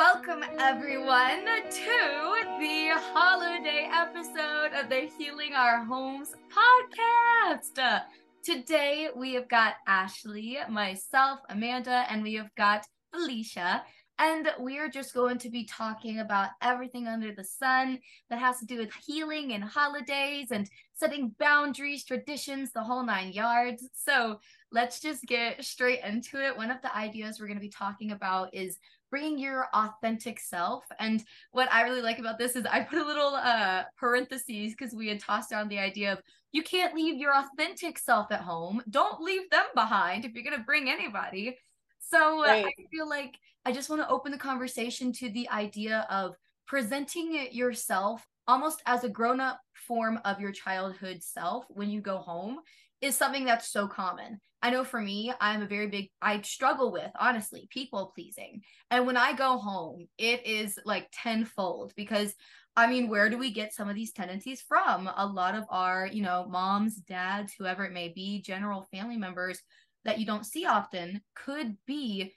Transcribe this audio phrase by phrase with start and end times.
[0.00, 8.00] Welcome, everyone, to the holiday episode of the Healing Our Homes podcast.
[8.42, 13.84] Today, we have got Ashleigh, myself, Amanda, and we have got Felicia.
[14.18, 17.98] And we are just going to be talking about everything under the sun
[18.30, 23.32] that has to do with healing and holidays and setting boundaries, traditions, the whole nine
[23.32, 23.86] yards.
[23.94, 24.40] So
[24.72, 26.56] let's just get straight into it.
[26.56, 28.78] One of the ideas we're going to be talking about is
[29.10, 30.84] bringing your authentic self.
[30.98, 31.22] And
[31.52, 35.08] what I really like about this is I put a little uh parentheses because we
[35.08, 36.20] had tossed down the idea of
[36.52, 38.82] you can't leave your authentic self at home.
[38.90, 41.56] Don't leave them behind if you're going to bring anybody.
[42.00, 42.64] So right.
[42.64, 46.34] I feel like I just want to open the conversation to the idea of
[46.66, 52.18] presenting yourself almost as a grown up form of your childhood self when you go
[52.18, 52.58] home
[53.00, 54.40] is something that's so common.
[54.62, 58.62] I know for me, I'm a very big, I struggle with, honestly, people pleasing.
[58.90, 62.34] And when I go home, it is like tenfold because
[62.76, 65.10] I mean, where do we get some of these tendencies from?
[65.16, 69.60] A lot of our, you know, moms, dads, whoever it may be, general family members
[70.04, 72.32] that you don't see often could be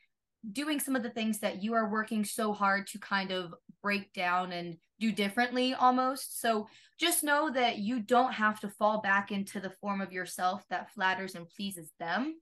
[0.52, 4.14] doing some of the things that you are working so hard to kind of break
[4.14, 6.42] down and do differently almost.
[6.42, 6.68] So
[7.00, 10.92] just know that you don't have to fall back into the form of yourself that
[10.92, 12.36] flatters and pleases them.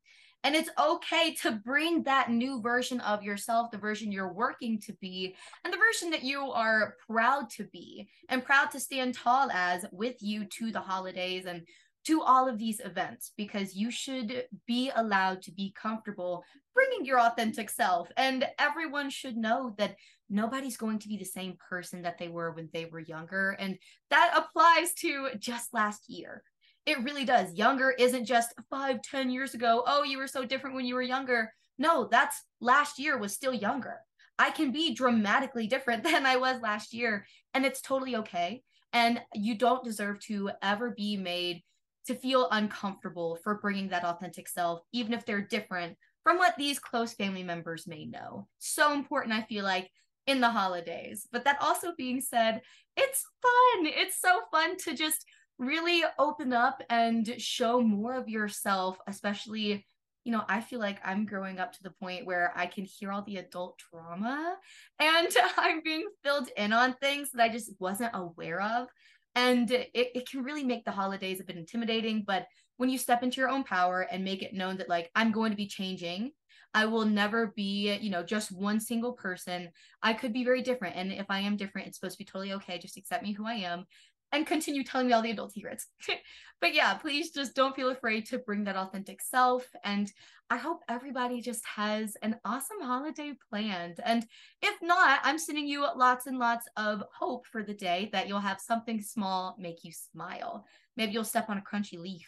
[0.43, 4.93] And it's okay to bring that new version of yourself, the version you're working to
[4.93, 9.51] be, and the version that you are proud to be and proud to stand tall
[9.51, 11.67] as with you to the holidays and
[12.05, 17.19] to all of these events because you should be allowed to be comfortable bringing your
[17.19, 18.09] authentic self.
[18.17, 19.95] And everyone should know that
[20.29, 23.51] nobody's going to be the same person that they were when they were younger.
[23.59, 23.77] And
[24.09, 26.43] that applies to just last year.
[26.85, 27.53] It really does.
[27.53, 29.83] Younger isn't just five, ten years ago.
[29.85, 31.53] Oh, you were so different when you were younger.
[31.77, 33.99] No, that's last year was still younger.
[34.39, 38.63] I can be dramatically different than I was last year, and it's totally okay.
[38.93, 41.63] And you don't deserve to ever be made
[42.07, 46.79] to feel uncomfortable for bringing that authentic self, even if they're different from what these
[46.79, 48.47] close family members may know.
[48.59, 49.89] So important, I feel like,
[50.27, 51.27] in the holidays.
[51.31, 52.61] But that also being said,
[52.95, 53.85] it's fun.
[53.87, 55.25] It's so fun to just
[55.57, 59.85] really open up and show more of yourself, especially.
[60.23, 63.11] You know, I feel like I'm growing up to the point where I can hear
[63.11, 64.55] all the adult trauma
[64.99, 68.87] and I'm being filled in on things that I just wasn't aware of
[69.35, 72.45] and it, it can really make the holidays a bit intimidating but
[72.77, 75.51] when you step into your own power and make it known that like i'm going
[75.51, 76.31] to be changing
[76.73, 79.69] i will never be you know just one single person.
[80.01, 82.53] I could be very different and if i am different it's supposed to be totally
[82.53, 82.77] okay.
[82.77, 83.85] Just accept me who i am
[84.31, 85.87] and continue telling me all the adult secrets.
[86.61, 89.67] but yeah, please just don't feel afraid to bring that authentic self.
[89.83, 90.11] And
[90.49, 93.99] I hope everybody just has an awesome holiday planned.
[94.03, 94.25] And
[94.61, 98.39] if not, I'm sending you lots and lots of hope for the day that you'll
[98.39, 100.65] have something small make you smile.
[100.97, 102.27] Maybe you'll step on a crunchy leaf.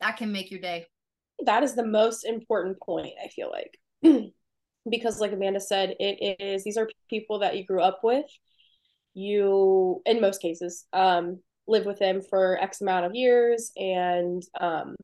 [0.00, 0.86] That can make your day.
[1.44, 3.78] That is the most important point, I feel like.
[4.90, 8.26] because, like Amanda said, it is these are people that you grew up with
[9.14, 14.96] you in most cases um, live with them for x amount of years and um,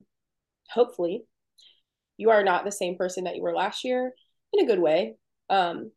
[0.71, 1.25] hopefully
[2.17, 4.13] you are not the same person that you were last year
[4.53, 5.17] in a good way.
[5.51, 5.91] Um,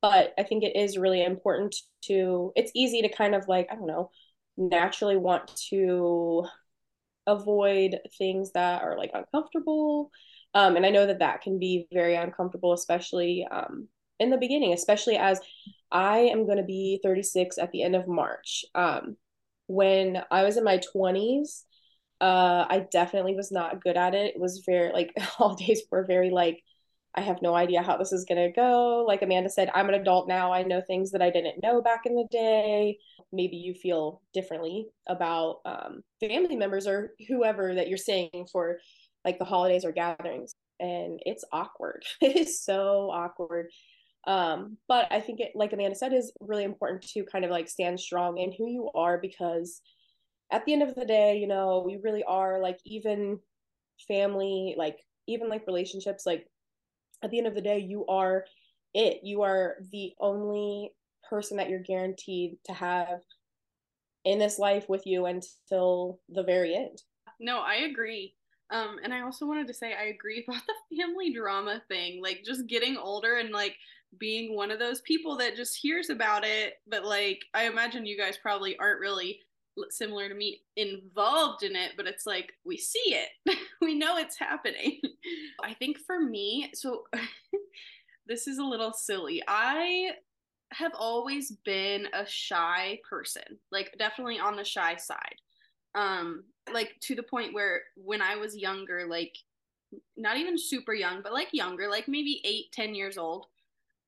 [0.00, 3.74] but i think it is really important to it's easy to kind of like i
[3.74, 4.10] don't know
[4.56, 6.44] naturally want to
[7.26, 10.10] avoid things that are like uncomfortable.
[10.54, 14.72] Um, and i know that that can be very uncomfortable especially um, in the beginning
[14.72, 15.40] especially as
[15.90, 18.64] I am going to be 36 at the end of March.
[18.74, 19.16] Um,
[19.66, 21.64] when I was in my 20s,
[22.20, 24.34] uh, I definitely was not good at it.
[24.34, 26.62] It was very like holidays were very like
[27.14, 29.04] I have no idea how this is gonna go.
[29.06, 30.52] Like Amanda said, I'm an adult now.
[30.52, 32.98] I know things that I didn't know back in the day.
[33.32, 38.78] Maybe you feel differently about um, family members or whoever that you're seeing for
[39.24, 42.04] like the holidays or gatherings, and it's awkward.
[42.20, 43.66] it is so awkward.
[44.28, 47.66] Um, but I think it, like Amanda said, is really important to kind of like
[47.66, 49.80] stand strong in who you are because
[50.52, 53.38] at the end of the day, you know, we really are like even
[54.06, 56.46] family, like even like relationships, like
[57.24, 58.44] at the end of the day, you are
[58.92, 59.20] it.
[59.22, 60.92] You are the only
[61.28, 63.20] person that you're guaranteed to have
[64.26, 67.00] in this life with you until the very end.
[67.40, 68.34] No, I agree.
[68.70, 72.20] Um, and I also wanted to say I agree about the family drama thing.
[72.22, 73.76] Like just getting older and like
[74.18, 78.16] being one of those people that just hears about it, but like I imagine you
[78.16, 79.40] guys probably aren't really
[79.90, 83.58] similar to me involved in it, but it's like we see it.
[83.80, 85.00] we know it's happening.
[85.62, 87.04] I think for me, so
[88.26, 89.42] this is a little silly.
[89.46, 90.10] I
[90.72, 95.36] have always been a shy person, like definitely on the shy side.
[95.94, 99.34] Um, like to the point where when I was younger, like
[100.16, 103.46] not even super young, but like younger, like maybe eight, ten years old,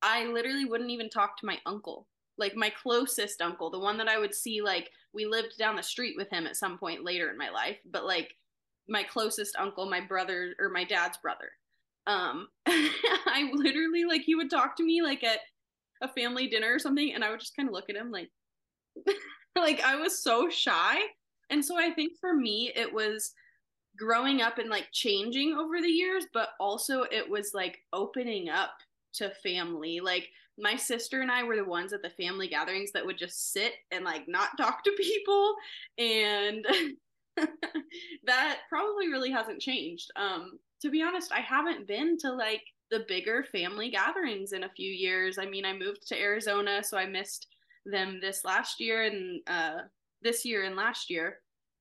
[0.01, 2.07] I literally wouldn't even talk to my uncle.
[2.37, 5.83] Like my closest uncle, the one that I would see, like we lived down the
[5.83, 8.35] street with him at some point later in my life, but like
[8.87, 11.49] my closest uncle, my brother or my dad's brother.
[12.07, 15.39] Um, I literally like he would talk to me like at
[16.01, 18.29] a family dinner or something, and I would just kind of look at him like,
[19.55, 20.97] like I was so shy.
[21.49, 23.33] And so I think for me, it was
[23.97, 28.71] growing up and like changing over the years, but also it was like opening up
[29.13, 29.99] to family.
[29.99, 33.51] Like my sister and I were the ones at the family gatherings that would just
[33.51, 35.55] sit and like not talk to people.
[35.97, 36.65] And
[38.25, 40.11] that probably really hasn't changed.
[40.15, 44.69] Um, to be honest, I haven't been to like the bigger family gatherings in a
[44.69, 45.37] few years.
[45.37, 47.47] I mean, I moved to Arizona, so I missed
[47.85, 49.81] them this last year and uh,
[50.21, 51.37] this year and last year.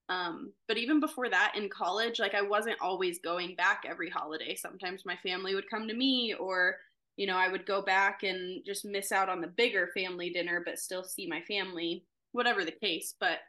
[0.09, 4.57] Um, but even before that, in college, like I wasn't always going back every holiday.
[4.57, 6.77] Sometimes my family would come to me, or
[7.21, 10.63] you know, I would go back and just miss out on the bigger family dinner,
[10.65, 12.03] but still see my family,
[12.33, 13.15] whatever the case.
[13.21, 13.41] But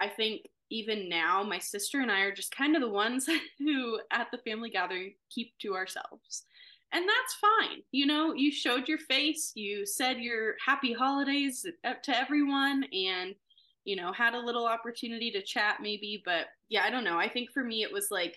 [0.00, 3.26] I think even now, my sister and I are just kind of the ones
[3.58, 6.44] who, at the family gathering, keep to ourselves
[6.92, 7.82] and that's fine.
[7.90, 13.34] You know, you showed your face, you said your happy holidays to everyone, and
[13.84, 16.22] you know, had a little opportunity to chat maybe.
[16.24, 17.18] But yeah, I don't know.
[17.18, 18.36] I think for me, it was like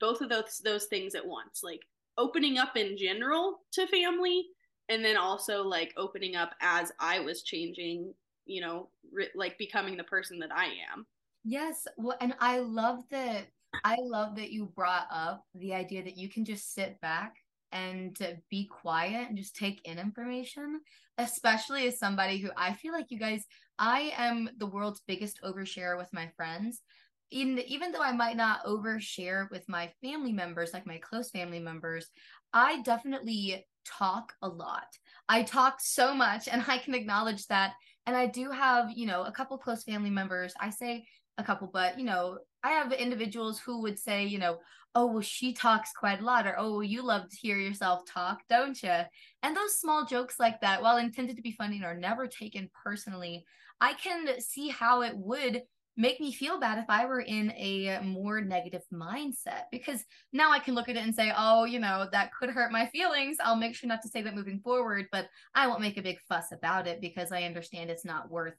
[0.00, 1.80] both of those those things at once, like
[2.18, 4.46] opening up in general to family,
[4.88, 8.14] and then also like opening up as I was changing.
[8.46, 11.06] You know, re- like becoming the person that I am.
[11.44, 13.46] Yes, well, and I love that.
[13.84, 17.36] I love that you brought up the idea that you can just sit back
[17.72, 18.16] and
[18.50, 20.80] be quiet and just take in information,
[21.18, 23.44] especially as somebody who I feel like you guys,
[23.78, 26.82] I am the world's biggest overshare with my friends.
[27.30, 31.58] Even, even though I might not overshare with my family members, like my close family
[31.58, 32.08] members,
[32.52, 34.86] I definitely talk a lot.
[35.28, 37.72] I talk so much, and I can acknowledge that.
[38.06, 40.54] And I do have, you know, a couple close family members.
[40.60, 41.06] I say
[41.38, 44.58] a couple, but, you know, I have individuals who would say, you know,
[44.94, 48.42] oh, well, she talks quite a lot, or oh, you love to hear yourself talk,
[48.48, 49.00] don't you?
[49.42, 52.70] And those small jokes like that, while intended to be funny and are never taken
[52.84, 53.44] personally,
[53.80, 55.62] I can see how it would
[55.96, 60.58] make me feel bad if I were in a more negative mindset because now I
[60.58, 63.36] can look at it and say, oh, you know, that could hurt my feelings.
[63.42, 66.18] I'll make sure not to say that moving forward, but I won't make a big
[66.28, 68.54] fuss about it because I understand it's not worth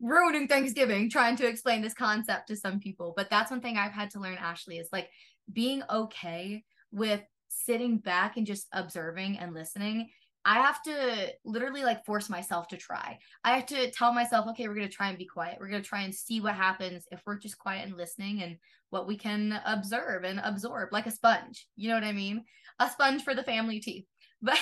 [0.00, 3.12] ruining Thanksgiving trying to explain this concept to some people.
[3.16, 5.08] But that's one thing I've had to learn, Ashleigh, is like
[5.52, 10.08] being okay with sitting back and just observing and listening.
[10.48, 13.18] I have to literally like force myself to try.
[13.44, 15.58] I have to tell myself, okay, we're going to try and be quiet.
[15.60, 18.56] We're going to try and see what happens if we're just quiet and listening and
[18.88, 21.66] what we can observe and absorb like a sponge.
[21.76, 22.46] You know what I mean?
[22.78, 24.06] A sponge for the family teeth.
[24.40, 24.58] But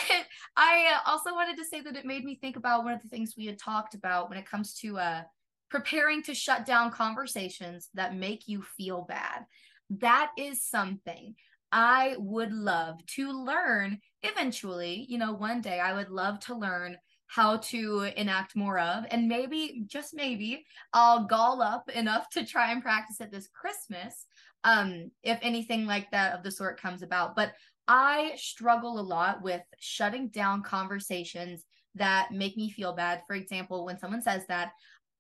[0.57, 3.35] I also wanted to say that it made me think about one of the things
[3.37, 5.23] we had talked about when it comes to uh,
[5.71, 9.45] preparing to shut down conversations that make you feel bad.
[9.91, 11.37] That is something
[11.77, 15.05] I would love to learn eventually.
[15.09, 16.97] You know, one day I would love to learn
[17.29, 22.71] how to enact more of and maybe just maybe i'll gall up enough to try
[22.71, 24.27] and practice it this christmas
[24.63, 27.53] um if anything like that of the sort comes about but
[27.89, 31.65] I struggle a lot with shutting down conversations
[31.95, 33.23] that make me feel bad.
[33.27, 34.73] For example, when someone says that,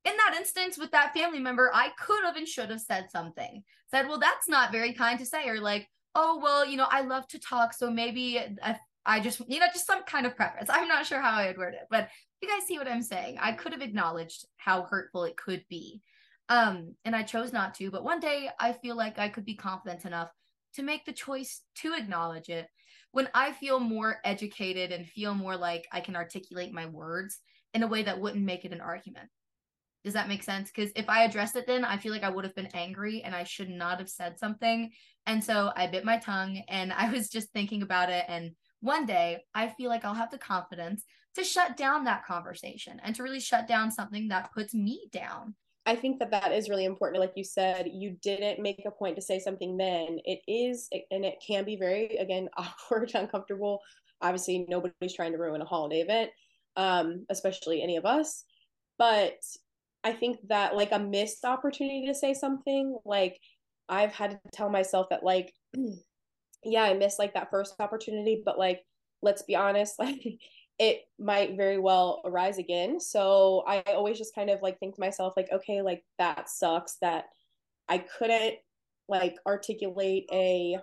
[0.04, 3.62] in that instance with that family member, I could have and should have said something.
[3.90, 7.02] Said, well, that's not very kind to say, or like, oh, well, you know, I
[7.02, 10.70] love to talk, so maybe I, I just, you know, just some kind of preference.
[10.70, 12.08] I'm not sure how I would word it, but
[12.40, 13.36] you guys see what I'm saying.
[13.38, 16.00] I could have acknowledged how hurtful it could be.
[16.48, 19.56] Um, and I chose not to, but one day I feel like I could be
[19.56, 20.30] confident enough
[20.74, 22.66] to make the choice to acknowledge it
[23.12, 27.38] when I feel more educated and feel more like I can articulate my words
[27.74, 29.28] in a way that wouldn't make it an argument.
[30.06, 30.70] Does that make sense?
[30.70, 33.34] Because if I addressed it then, I feel like I would have been angry and
[33.34, 34.92] I should not have said something.
[35.26, 38.24] And so I bit my tongue and I was just thinking about it.
[38.28, 41.02] And one day I feel like I'll have the confidence
[41.34, 45.56] to shut down that conversation and to really shut down something that puts me down.
[45.86, 47.20] I think that that is really important.
[47.20, 50.20] Like you said, you didn't make a point to say something then.
[50.24, 53.80] It is, and it can be very, again, awkward, uncomfortable.
[54.22, 56.30] Obviously, nobody's trying to ruin a holiday event,
[56.76, 58.44] um, especially any of us.
[58.98, 59.34] But
[60.06, 63.38] I think that, like, a missed opportunity to say something, like,
[63.88, 65.52] I've had to tell myself that, like,
[66.64, 68.82] yeah, I missed like that first opportunity, but like,
[69.22, 70.22] let's be honest, like,
[70.78, 73.00] it might very well arise again.
[73.00, 76.96] So I always just kind of like think to myself, like, okay, like that sucks
[77.00, 77.24] that
[77.88, 78.56] I couldn't
[79.08, 80.76] like articulate a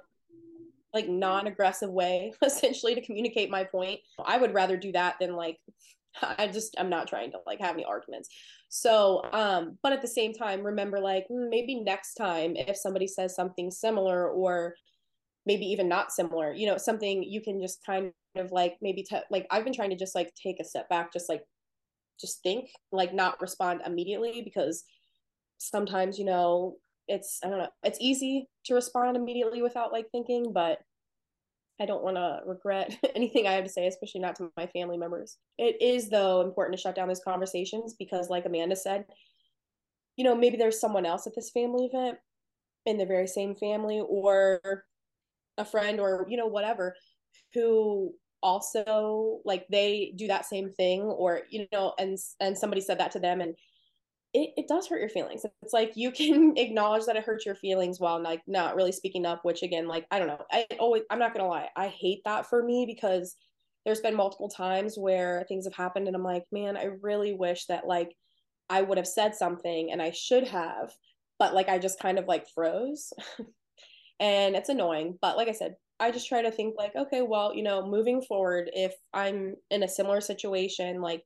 [0.94, 4.00] like non-aggressive way essentially to communicate my point.
[4.25, 5.60] I would rather do that than like
[6.22, 8.30] I just I'm not trying to like have any arguments.
[8.75, 13.06] So, um, but at the same time, remember like hmm, maybe next time if somebody
[13.06, 14.74] says something similar or
[15.46, 19.20] maybe even not similar, you know, something you can just kind of like maybe t-
[19.30, 21.44] like I've been trying to just like take a step back, just like
[22.20, 24.86] just think, like not respond immediately because
[25.60, 26.77] sometimes, you know,
[27.08, 30.80] it's I don't know, it's easy to respond immediately without like thinking, but
[31.84, 34.98] I don't want to regret anything I have to say, especially not to my family
[34.98, 35.38] members.
[35.58, 39.06] It is, though, important to shut down those conversations because, like Amanda said,
[40.16, 42.18] you know, maybe there's someone else at this family event
[42.86, 44.86] in the very same family or
[45.58, 46.96] a friend or, you know, whatever,
[47.54, 53.00] who also like they do that same thing or, you know, and and somebody said
[53.00, 53.56] that to them and
[54.34, 55.46] it, it does hurt your feelings.
[55.62, 59.25] It's like you can acknowledge that it hurts your feelings while like not really speaking
[59.25, 60.42] up, which again, like I don't know.
[60.52, 63.36] I always I'm not gonna lie, I hate that for me because
[63.86, 67.66] there's been multiple times where things have happened and I'm like, man, I really wish
[67.66, 68.16] that like
[68.70, 70.92] I would have said something and I should have,
[71.38, 73.12] but like I just kind of like froze.
[74.20, 75.18] and it's annoying.
[75.22, 78.22] But like I said, I just try to think like, okay, well, you know, moving
[78.22, 81.24] forward, if I'm in a similar situation, like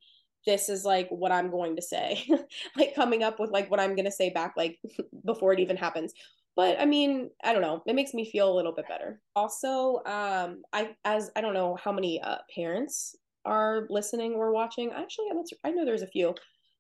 [0.48, 2.28] this is like what I'm going to say,
[2.78, 4.80] like coming up with like what I'm going to say back, like
[5.26, 6.14] before it even happens.
[6.56, 7.84] But I mean, I don't know.
[7.86, 9.22] It makes me feel a little bit better.
[9.36, 14.92] Also, um, I as I don't know how many uh, parents are listening or watching.
[14.92, 15.28] Actually,
[15.64, 16.34] I know there's a few.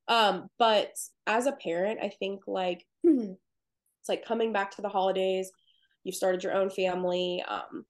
[0.07, 0.93] Um, but
[1.27, 5.51] as a parent, I think like it's like coming back to the holidays.
[6.03, 7.43] You've started your own family.
[7.47, 7.86] Um,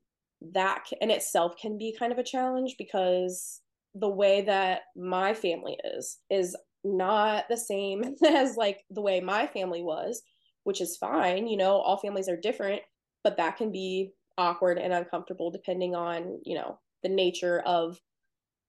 [0.54, 3.62] that in itself can be kind of a challenge because
[4.00, 9.48] the way that my family is is not the same as like the way my
[9.48, 10.22] family was
[10.64, 12.82] which is fine you know all families are different
[13.24, 18.00] but that can be awkward and uncomfortable depending on you know the nature of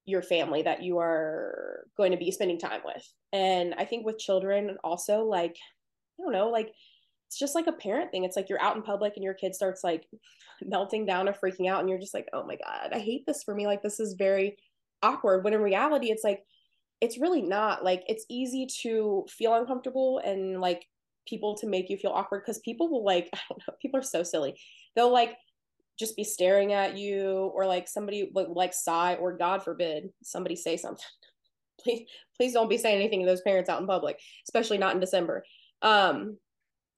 [0.08, 3.06] your family that you are going to be spending time with.
[3.32, 5.56] And i think with children also like
[6.18, 6.72] i don't know like
[7.26, 8.24] it's just like a parent thing.
[8.24, 10.06] It's like you're out in public and your kid starts like
[10.62, 13.42] melting down or freaking out and you're just like oh my god i hate this
[13.42, 13.66] for me.
[13.66, 14.56] Like this is very
[15.02, 16.42] awkward when in reality it's like
[17.00, 20.84] it's really not like it's easy to feel uncomfortable and like
[21.26, 24.04] people to make you feel awkward because people will like i don't know people are
[24.04, 24.58] so silly.
[24.96, 25.36] They'll like
[25.98, 30.56] just be staring at you or like somebody would like sigh or god forbid somebody
[30.56, 31.04] say something.
[31.80, 35.00] Please please don't be saying anything to those parents out in public especially not in
[35.00, 35.44] december.
[35.80, 36.38] Um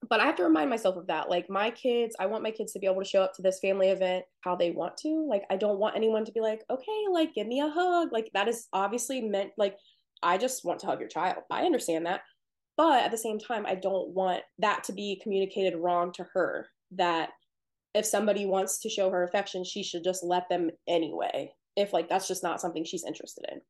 [0.09, 1.28] but I have to remind myself of that.
[1.28, 3.61] Like my kids, I want my kids to be able to show up to this
[3.61, 5.26] family event how they want to.
[5.28, 8.09] Like I don't want anyone to be like, okay, like give me a hug.
[8.12, 9.76] Like that is obviously meant like
[10.23, 11.42] I just want to hug your child.
[11.50, 12.23] I understand that.
[12.76, 16.69] But at the same time, I don't want that to be communicated wrong to her
[16.92, 17.30] that
[17.95, 21.52] if somebody wants to show her affection, she should just let them anyway.
[21.76, 23.61] If like that's just not something she's interested in.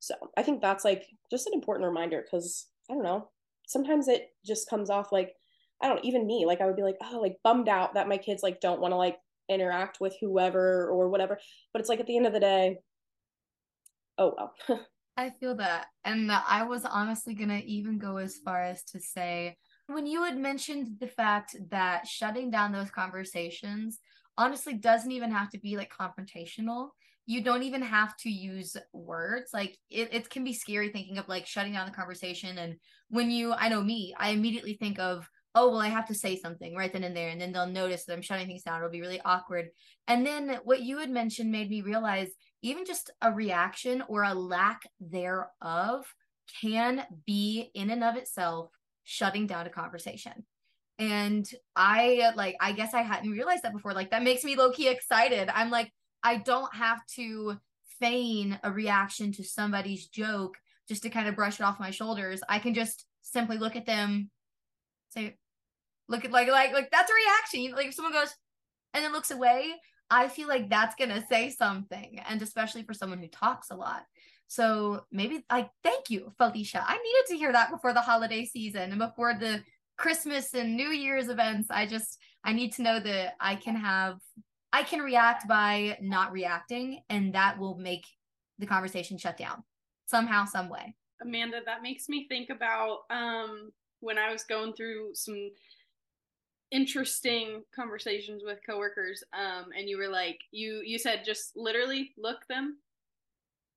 [0.00, 3.28] So I think that's like just an important reminder because I don't know.
[3.68, 5.32] Sometimes it just comes off like
[5.82, 8.18] I don't even me, like I would be like, oh, like bummed out that my
[8.18, 9.18] kids like don't want to like
[9.48, 11.38] interact with whoever or whatever.
[11.72, 12.78] But it's like at the end of the day,
[14.18, 14.54] oh well.
[15.16, 15.86] I feel that.
[16.04, 19.56] And I was honestly going to even go as far as to say,
[19.86, 23.98] when you had mentioned the fact that shutting down those conversations
[24.36, 26.90] honestly doesn't even have to be like confrontational.
[27.24, 29.50] You don't even have to use words.
[29.54, 32.58] Like it, it can be scary thinking of like shutting down the conversation.
[32.58, 32.76] And
[33.08, 36.36] when you, I know me, I immediately think of oh well i have to say
[36.36, 38.78] something right then and there and then they'll notice that i'm shutting things down.
[38.78, 39.70] It'll be really awkward.
[40.06, 42.28] And then what you had mentioned made me realize
[42.62, 46.04] even just a reaction or a lack thereof
[46.60, 48.70] can be in and of itself
[49.02, 50.44] shutting down a conversation.
[50.98, 53.94] And i like i guess i hadn't realized that before.
[53.94, 55.50] Like that makes me low-key excited.
[55.52, 55.90] I'm like
[56.22, 57.56] i don't have to
[57.98, 62.42] feign a reaction to somebody's joke just to kind of brush it off my shoulders.
[62.46, 64.30] I can just simply look at them
[65.08, 65.36] say
[66.08, 67.60] look at like like like that's a reaction.
[67.60, 68.34] You like if someone goes
[68.94, 69.74] and then looks away,
[70.10, 74.04] I feel like that's gonna say something, and especially for someone who talks a lot.
[74.48, 76.84] So maybe like thank you, Felicia.
[76.86, 79.62] I needed to hear that before the holiday season and before the
[79.96, 81.68] Christmas and New Year's events.
[81.70, 84.18] I just I need to know that I can have
[84.72, 88.06] I can react by not reacting, and that will make
[88.58, 89.62] the conversation shut down
[90.06, 90.94] somehow, some way.
[91.20, 95.50] Amanda, that makes me think about um when I was going through some
[96.72, 102.38] interesting conversations with coworkers um and you were like you you said just literally look
[102.48, 102.76] them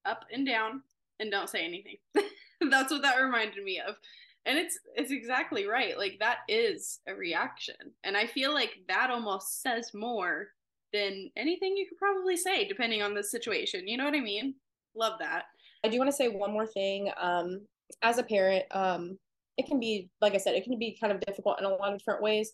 [0.05, 0.81] up and down
[1.19, 1.97] and don't say anything.
[2.69, 3.95] That's what that reminded me of.
[4.45, 5.97] And it's it's exactly right.
[5.97, 7.75] Like that is a reaction.
[8.03, 10.47] And I feel like that almost says more
[10.91, 13.87] than anything you could probably say depending on the situation.
[13.87, 14.55] You know what I mean?
[14.95, 15.43] Love that.
[15.83, 17.11] I do want to say one more thing.
[17.19, 17.61] Um
[18.01, 19.17] as a parent, um
[19.57, 21.91] it can be like I said, it can be kind of difficult in a lot
[21.91, 22.51] of different ways.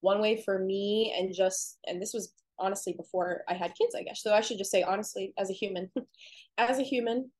[0.00, 4.02] One way for me and just and this was honestly before I had kids, I
[4.02, 4.22] guess.
[4.22, 5.90] So I should just say honestly as a human.
[6.58, 7.30] as a human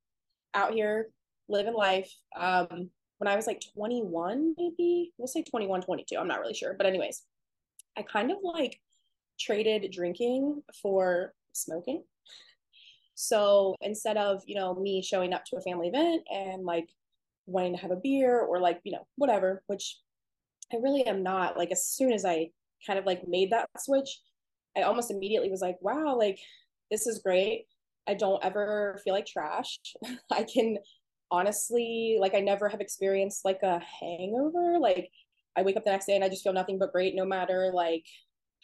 [0.54, 1.10] out here
[1.48, 6.16] living life, um when I was like 21, maybe we'll say 21, 22.
[6.18, 6.74] I'm not really sure.
[6.76, 7.22] But, anyways,
[7.96, 8.78] I kind of like
[9.40, 12.04] traded drinking for smoking.
[13.14, 16.88] So instead of, you know, me showing up to a family event and like
[17.46, 19.98] wanting to have a beer or like, you know, whatever, which
[20.72, 22.50] I really am not, like, as soon as I
[22.86, 24.20] kind of like made that switch,
[24.76, 26.38] I almost immediately was like, wow, like,
[26.90, 27.66] this is great.
[28.08, 29.78] I don't ever feel like trash.
[30.30, 30.78] I can
[31.30, 34.78] honestly like I never have experienced like a hangover.
[34.78, 35.10] Like
[35.56, 37.70] I wake up the next day and I just feel nothing but great no matter
[37.74, 38.04] like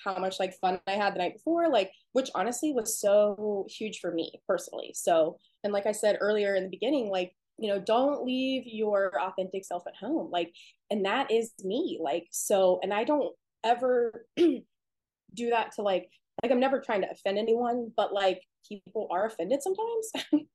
[0.05, 3.99] how much like fun I had the night before, like which honestly was so huge
[4.01, 4.93] for me personally.
[4.95, 9.13] So, and like I said earlier in the beginning, like, you know, don't leave your
[9.21, 10.31] authentic self at home.
[10.31, 10.53] Like,
[10.91, 11.99] and that is me.
[12.03, 13.33] Like, so, and I don't
[13.65, 16.09] ever do that to like
[16.43, 20.47] like I'm never trying to offend anyone, but like people are offended sometimes.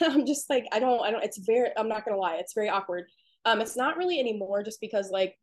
[0.02, 2.68] I'm just like I don't I don't it's very I'm not gonna lie, it's very
[2.68, 3.04] awkward.
[3.44, 5.36] Um it's not really anymore just because like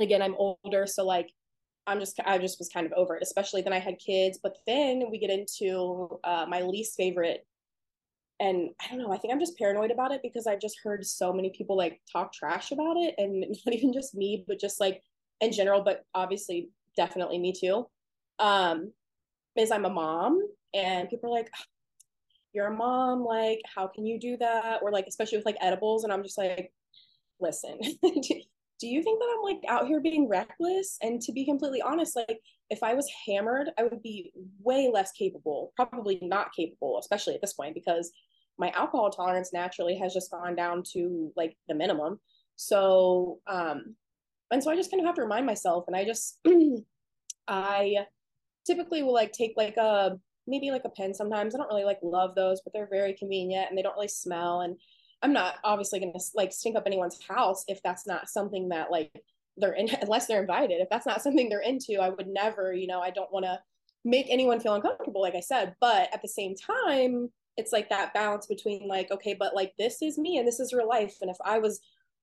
[0.00, 1.30] again I'm older, so like
[1.86, 4.38] I'm just I just was kind of over it, especially then I had kids.
[4.42, 7.46] But then we get into uh, my least favorite,
[8.40, 9.12] and I don't know.
[9.12, 12.00] I think I'm just paranoid about it because I've just heard so many people like
[12.10, 15.02] talk trash about it, and not even just me, but just like
[15.40, 15.82] in general.
[15.82, 17.86] But obviously, definitely me too.
[18.38, 18.92] Um,
[19.56, 20.40] is I'm a mom
[20.74, 21.50] and people are like,
[22.52, 24.80] you're a mom, like, how can you do that?
[24.82, 26.04] Or like, especially with like edibles.
[26.04, 26.72] And I'm just like,
[27.40, 30.96] listen, do you think that I'm like out here being reckless?
[31.02, 35.12] And to be completely honest, like if I was hammered, I would be way less
[35.12, 38.10] capable, probably not capable, especially at this point, because
[38.60, 42.20] my alcohol tolerance naturally has just gone down to like the minimum.
[42.56, 43.96] So, um,
[44.52, 46.38] and so I just kind of have to remind myself, and I just,
[47.48, 48.04] I
[48.66, 51.54] typically will like take like a maybe like a pen sometimes.
[51.54, 54.60] I don't really like love those, but they're very convenient and they don't really smell.
[54.60, 54.76] And
[55.22, 59.10] I'm not obviously gonna like stink up anyone's house if that's not something that like
[59.56, 60.80] they're in unless they're invited.
[60.80, 63.58] If that's not something they're into, I would never, you know, I don't want to
[64.04, 65.74] make anyone feel uncomfortable, like I said.
[65.80, 70.02] But at the same time, it's like that balance between like, okay, but like this
[70.02, 71.16] is me and this is real life.
[71.20, 71.80] And if I was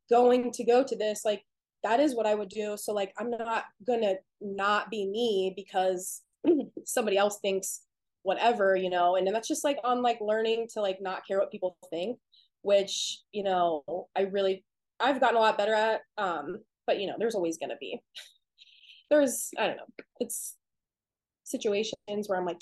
[0.10, 1.44] going to go to this, like
[1.84, 2.76] that is what I would do.
[2.78, 6.22] So like I'm not gonna not be me because
[6.86, 7.82] somebody else thinks
[8.28, 11.40] whatever you know and then that's just like on like learning to like not care
[11.40, 12.20] what people think
[12.62, 13.86] which you know
[14.18, 14.66] i really
[15.00, 17.98] i've gotten a lot better at um but you know there's always to be
[19.10, 20.58] there's i don't know it's
[21.46, 21.96] situations
[22.28, 22.60] where i'm like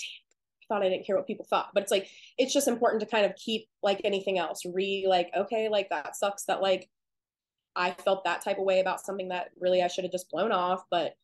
[0.68, 3.24] thought i didn't care what people thought but it's like it's just important to kind
[3.26, 6.88] of keep like anything else re like okay like that sucks that like
[7.74, 10.52] i felt that type of way about something that really i should have just blown
[10.52, 11.14] off but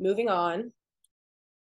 [0.00, 0.72] moving on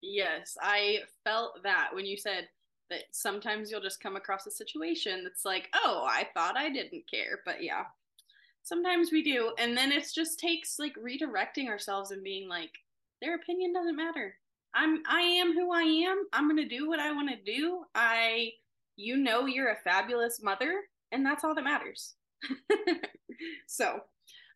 [0.02, 2.48] Yes, I felt that when you said
[2.90, 7.08] that sometimes you'll just come across a situation that's like, oh, I thought I didn't
[7.08, 7.40] care.
[7.46, 7.84] But yeah,
[8.64, 9.52] sometimes we do.
[9.58, 12.72] And then it just takes like redirecting ourselves and being like,
[13.22, 14.34] their opinion doesn't matter.
[14.74, 16.24] I'm I am who I am.
[16.32, 17.84] I'm gonna do what I want to do.
[17.94, 18.52] I
[18.96, 22.14] you know you're a fabulous mother, and that's all that matters.
[23.66, 24.00] so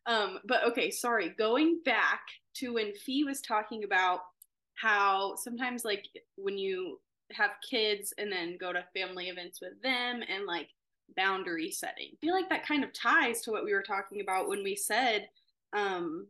[0.07, 2.21] um, but okay, sorry, going back
[2.55, 4.21] to when Fee was talking about
[4.75, 6.99] how sometimes like when you
[7.33, 10.69] have kids and then go to family events with them and like
[11.15, 12.11] boundary setting.
[12.13, 14.75] I feel like that kind of ties to what we were talking about when we
[14.75, 15.27] said
[15.73, 16.27] um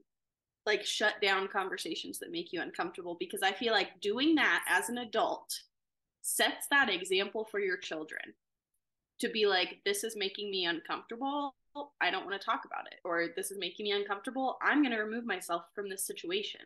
[0.67, 4.89] like shut down conversations that make you uncomfortable because I feel like doing that as
[4.89, 5.61] an adult
[6.21, 8.21] sets that example for your children
[9.19, 11.55] to be like this is making me uncomfortable
[12.01, 14.93] I don't want to talk about it or this is making me uncomfortable I'm going
[14.95, 16.61] to remove myself from this situation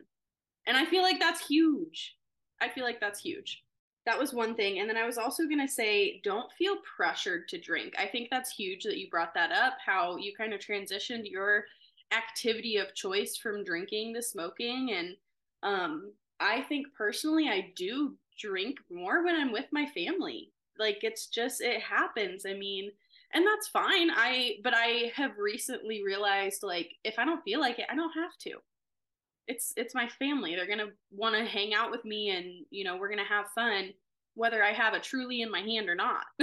[0.66, 2.16] and I feel like that's huge.
[2.60, 3.64] I feel like that's huge.
[4.06, 4.78] That was one thing.
[4.78, 7.94] And then I was also going to say, don't feel pressured to drink.
[7.98, 11.66] I think that's huge that you brought that up, how you kind of transitioned your
[12.12, 14.92] activity of choice from drinking to smoking.
[14.92, 15.16] And
[15.62, 20.52] um, I think personally, I do drink more when I'm with my family.
[20.78, 22.44] Like it's just, it happens.
[22.46, 22.90] I mean,
[23.34, 24.10] and that's fine.
[24.10, 28.12] I, but I have recently realized like, if I don't feel like it, I don't
[28.12, 28.58] have to
[29.48, 30.54] it's it's my family.
[30.54, 33.92] They're gonna want to hang out with me, and you know we're gonna have fun,
[34.34, 36.24] whether I have a truly in my hand or not.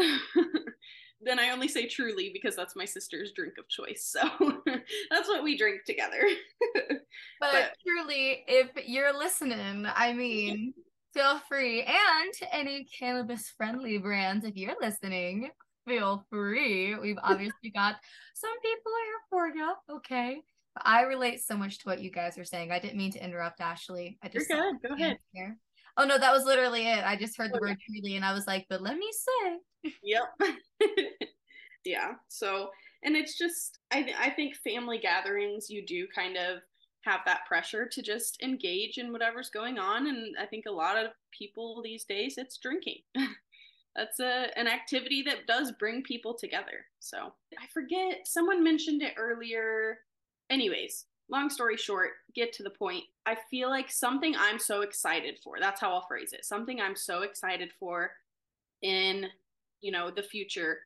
[1.22, 4.16] then I only say truly because that's my sister's drink of choice.
[4.16, 4.22] So
[5.12, 6.22] that's what we drink together.
[6.74, 7.00] but,
[7.40, 10.74] but, truly, if you're listening, I mean,
[11.14, 11.82] feel free.
[11.84, 15.50] And any cannabis friendly brands, if you're listening,
[15.88, 16.96] feel free.
[16.96, 17.96] We've obviously got
[18.34, 19.74] some people here for you.
[19.98, 20.42] Okay.
[20.76, 22.72] But I relate so much to what you guys are saying.
[22.72, 24.18] I didn't mean to interrupt, Ashleigh.
[24.24, 24.90] I just You're good.
[24.90, 25.18] Go ahead.
[25.34, 25.58] Here.
[25.98, 27.04] Oh no, that was literally it.
[27.04, 29.58] I just heard the oh, word truly and I was like, but let me say.
[30.04, 30.24] Yep.
[31.86, 32.14] yeah.
[32.28, 32.70] So
[33.04, 36.60] and it's just I th- I think family gatherings you do kind of
[37.06, 40.98] have that pressure to just engage in whatever's going on and I think a lot
[40.98, 43.00] of people these days it's drinking.
[43.96, 46.86] That's a an activity that does bring people together.
[47.00, 50.00] So, I forget someone mentioned it earlier.
[50.50, 53.04] Anyways, long story short, get to the point.
[53.26, 55.58] I feel like something I'm so excited for.
[55.60, 56.46] That's how I'll phrase it.
[56.46, 58.12] Something I'm so excited for
[58.82, 59.28] in,
[59.82, 60.80] you know, the future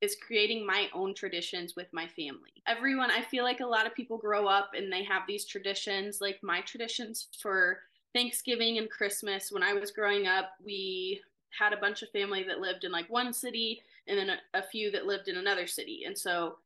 [0.00, 2.52] is creating my own traditions with my family.
[2.66, 6.18] Everyone, I feel like a lot of people grow up and they have these traditions,
[6.20, 7.78] like my traditions for
[8.12, 9.52] Thanksgiving and Christmas.
[9.52, 11.20] When I was growing up, we
[11.56, 14.62] had a bunch of family that lived in like one city and then a, a
[14.62, 16.02] few that lived in another city.
[16.04, 16.56] And so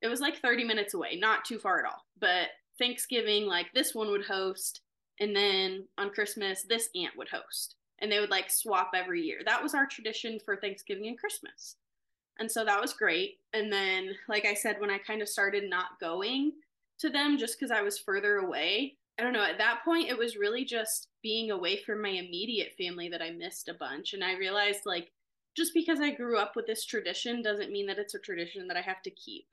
[0.00, 2.04] it was like 30 minutes away, not too far at all.
[2.18, 4.80] But Thanksgiving, like this one would host,
[5.20, 7.76] and then on Christmas, this aunt would host.
[8.00, 9.40] And they would like swap every year.
[9.44, 11.76] That was our tradition for Thanksgiving and Christmas.
[12.38, 13.38] And so that was great.
[13.54, 16.52] And then, like I said, when I kind of started not going
[17.00, 20.18] to them just because I was further away, I don't know, at that point, it
[20.18, 24.12] was really just being away from my immediate family that I missed a bunch.
[24.12, 25.12] And I realized, like,
[25.56, 28.76] just because I grew up with this tradition doesn't mean that it's a tradition that
[28.76, 29.46] I have to keep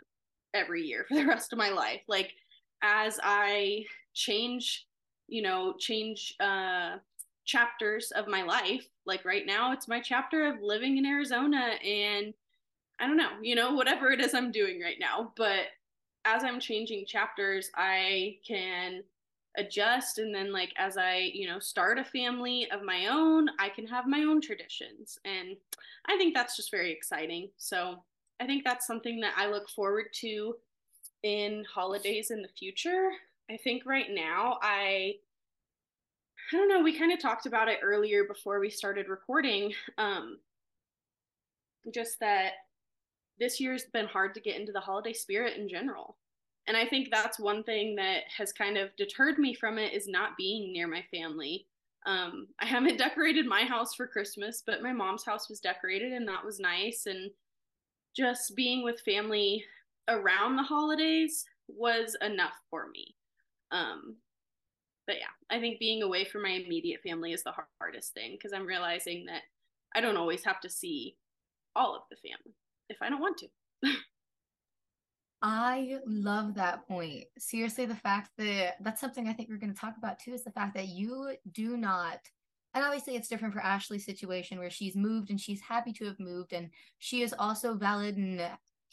[0.53, 2.01] every year for the rest of my life.
[2.07, 2.33] Like,
[2.81, 4.85] as I change,
[5.29, 6.97] you know, change uh,
[7.45, 12.33] chapters of my life, like right now, it's my chapter of living in Arizona and
[12.99, 15.33] I don't know, you know, whatever it is I'm doing right now.
[15.35, 15.67] But
[16.25, 19.03] as I'm changing chapters, I can
[19.57, 23.69] adjust and then like as i you know start a family of my own i
[23.69, 25.19] can have my own traditions.
[25.25, 25.55] And
[26.07, 27.49] i think that's just very exciting.
[27.57, 28.03] So
[28.39, 30.55] i think that's something that i look forward to
[31.21, 33.11] in holidays in the future.
[33.49, 35.15] I think right now i
[36.53, 40.37] i don't know we kind of talked about it earlier before we started recording um
[41.93, 42.53] just that
[43.39, 46.17] this year's been hard to get into the holiday spirit in general.
[46.67, 50.07] And i think that's one thing that has kind of deterred me from it is
[50.07, 51.67] not being near my family.
[52.05, 56.27] Um, i haven't decorated my house for christmas but my mom's house was decorated and
[56.27, 57.05] that was nice.
[57.05, 57.31] And
[58.15, 59.65] just being with family
[60.07, 63.15] around the holidays was enough for me.
[63.71, 64.17] Um,
[65.07, 68.53] but yeah i think being away from my immediate family is the hardest thing because
[68.53, 69.41] i'm realizing that
[69.95, 71.15] i don't always have to see
[71.75, 72.55] all of the family
[72.89, 73.47] if i don't want to
[75.45, 77.25] I love that point.
[77.37, 80.45] Seriously, the fact that that's something I think we're going to talk about too is
[80.45, 82.19] the fact that you do not,
[82.73, 86.19] and obviously it's different for Ashleigh's situation where she's moved and she's happy to have
[86.19, 88.41] moved, and she is also valid and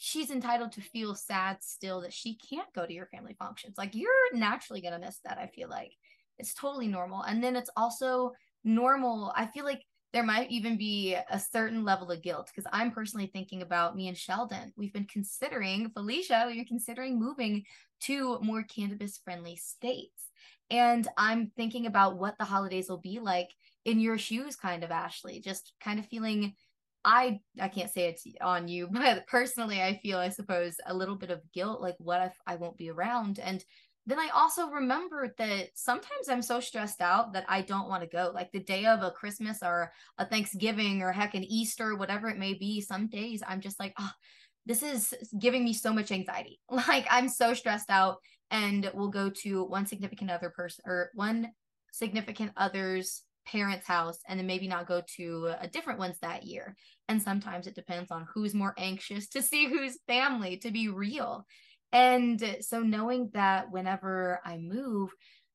[0.03, 3.75] she's entitled to feel sad still that she can't go to your family functions.
[3.77, 5.91] Like you're naturally going to miss that, I feel like.
[6.39, 7.21] It's totally normal.
[7.21, 8.31] And then it's also
[8.63, 9.31] normal.
[9.35, 13.27] I feel like there might even be a certain level of guilt because I'm personally
[13.27, 14.73] thinking about me and Sheldon.
[14.75, 17.63] We've been considering, Felicia, we're considering moving
[18.05, 20.29] to more cannabis friendly states.
[20.71, 23.51] And I'm thinking about what the holidays will be like
[23.85, 26.55] in your shoes, kind of, Ashleigh, just kind of feeling.
[27.03, 31.15] I I can't say it's on you, but personally I feel I suppose a little
[31.15, 33.63] bit of guilt like what if I won't be around and
[34.07, 38.09] then I also remembered that sometimes I'm so stressed out that I don't want to
[38.09, 38.31] go.
[38.33, 42.39] Like the day of a Christmas or a Thanksgiving or heck an Easter, whatever it
[42.39, 44.09] may be, some days I'm just like, oh,
[44.65, 46.59] this is giving me so much anxiety.
[46.71, 48.17] Like I'm so stressed out
[48.49, 51.51] and we'll go to one significant other person or one
[51.91, 56.75] significant other's parents' house and then maybe not go to a different ones that year.
[57.07, 61.45] And sometimes it depends on who's more anxious to see whose family to be real.
[61.91, 65.11] And so knowing that whenever I move,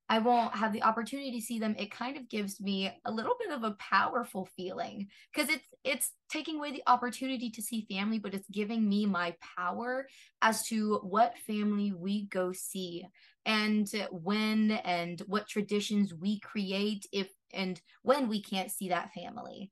[0.08, 3.34] I won't have the opportunity to see them, it kind of gives me a little
[3.40, 8.18] bit of a powerful feeling because it's it's taking away the opportunity to see family,
[8.20, 10.06] but it's giving me my power
[10.42, 13.04] as to what family we go see
[13.46, 19.70] and when and what traditions we create if and when we can't see that family.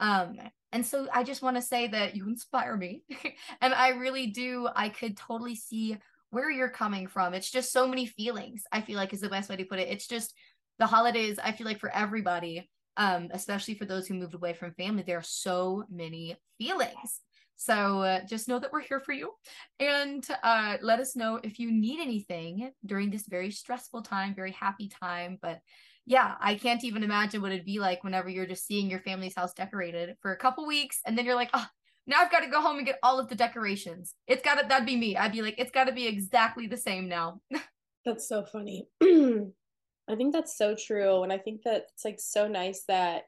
[0.00, 0.36] Um,
[0.72, 3.02] and so I just want to say that you inspire me.
[3.60, 5.96] and I really do, I could totally see
[6.30, 7.34] where you're coming from.
[7.34, 9.88] It's just so many feelings, I feel like is the best way to put it.
[9.88, 10.34] It's just
[10.78, 14.74] the holidays, I feel like for everybody, um, especially for those who moved away from
[14.74, 17.20] family, there are so many feelings.
[17.56, 19.32] So uh, just know that we're here for you
[19.80, 24.52] and uh, let us know if you need anything during this very stressful time, very
[24.52, 25.38] happy time.
[25.40, 25.60] But
[26.06, 29.34] yeah, I can't even imagine what it'd be like whenever you're just seeing your family's
[29.34, 31.66] house decorated for a couple weeks and then you're like, oh,
[32.06, 34.14] now I've got to go home and get all of the decorations.
[34.28, 35.16] It's got to, that'd be me.
[35.16, 37.40] I'd be like, it's got to be exactly the same now.
[38.04, 38.86] that's so funny.
[39.02, 41.24] I think that's so true.
[41.24, 43.24] And I think that it's like so nice that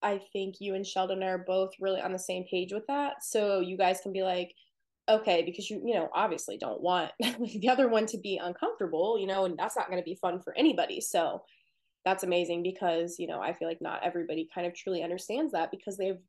[0.00, 3.24] I think you and Sheldon are both really on the same page with that.
[3.24, 4.54] So you guys can be like,
[5.08, 9.26] okay, because you, you know, obviously don't want the other one to be uncomfortable, you
[9.26, 11.00] know, and that's not going to be fun for anybody.
[11.00, 11.42] So
[12.06, 15.70] that's amazing because, you know, I feel like not everybody kind of truly understands that
[15.70, 16.20] because they've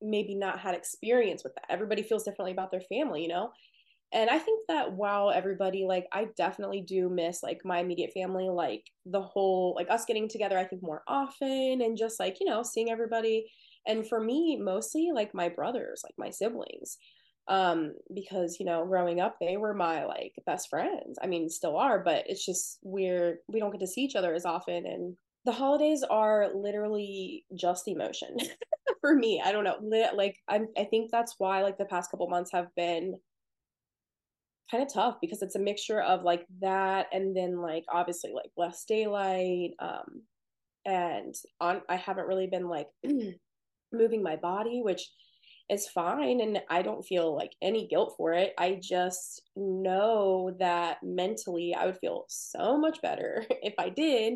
[0.00, 1.64] maybe not had experience with that.
[1.70, 3.50] Everybody feels differently about their family, you know?
[4.12, 8.48] and i think that while everybody like i definitely do miss like my immediate family
[8.48, 12.46] like the whole like us getting together i think more often and just like you
[12.46, 13.46] know seeing everybody
[13.86, 16.98] and for me mostly like my brothers like my siblings
[17.48, 21.18] um because you know growing up they were my like best friends.
[21.22, 24.34] I mean still are but it's just we're we don't get to see each other
[24.34, 28.36] as often and the holidays are literally just emotion
[29.00, 29.42] for me.
[29.44, 29.76] I don't know
[30.14, 33.18] like i'm i think that's why like the past couple months have been
[34.70, 38.50] kind of tough because it's a mixture of like that and then like obviously like
[38.56, 40.22] less daylight um
[40.84, 42.88] and on I haven't really been like
[43.92, 45.08] moving my body which
[45.72, 48.52] is fine and I don't feel like any guilt for it.
[48.58, 54.34] I just know that mentally I would feel so much better if I did.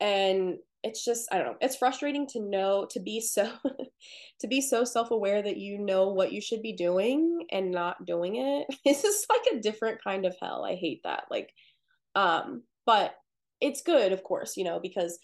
[0.00, 3.50] And it's just i don't know it's frustrating to know to be so
[4.40, 8.36] to be so self-aware that you know what you should be doing and not doing
[8.36, 8.66] it.
[8.86, 10.64] It's just like a different kind of hell.
[10.64, 11.50] I hate that like
[12.14, 13.14] um but
[13.60, 15.18] it's good of course you know because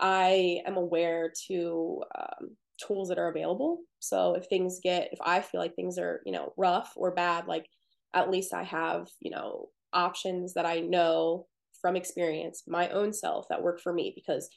[0.00, 3.80] i am aware to um, tools that are available.
[4.00, 7.46] So if things get if i feel like things are you know rough or bad
[7.46, 7.66] like
[8.14, 11.46] at least i have you know options that i know
[11.80, 14.48] from experience my own self that work for me because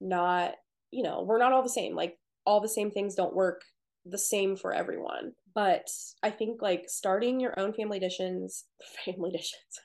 [0.00, 0.54] not
[0.90, 1.94] you know we're not all the same.
[1.94, 3.62] Like all the same things don't work
[4.04, 5.32] the same for everyone.
[5.54, 5.88] But
[6.22, 8.64] i think like starting your own family traditions
[9.04, 9.80] family traditions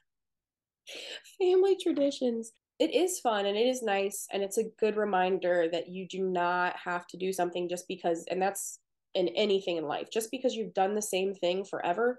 [1.39, 5.89] family traditions it is fun and it is nice and it's a good reminder that
[5.89, 8.80] you do not have to do something just because and that's
[9.15, 12.18] in anything in life just because you've done the same thing forever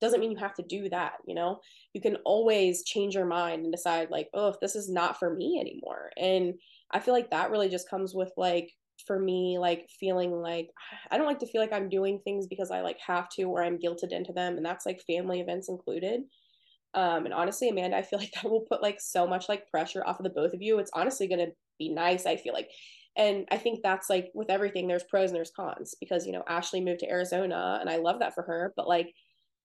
[0.00, 1.60] doesn't mean you have to do that you know
[1.92, 5.34] you can always change your mind and decide like oh if this is not for
[5.34, 6.54] me anymore and
[6.90, 8.70] I feel like that really just comes with like
[9.06, 10.70] for me like feeling like
[11.10, 13.62] I don't like to feel like I'm doing things because I like have to or
[13.62, 16.22] I'm guilted into them and that's like family events included.
[16.94, 20.04] Um and honestly Amanda I feel like that will put like so much like pressure
[20.06, 20.78] off of the both of you.
[20.78, 22.68] It's honestly going to be nice I feel like.
[23.16, 26.44] And I think that's like with everything there's pros and there's cons because you know
[26.48, 29.12] Ashleigh moved to Arizona and I love that for her but like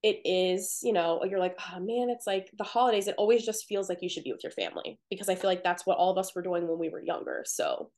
[0.03, 3.65] it is, you know, you're like, oh man, it's like the holidays, it always just
[3.67, 6.11] feels like you should be with your family because I feel like that's what all
[6.11, 7.43] of us were doing when we were younger.
[7.47, 7.89] So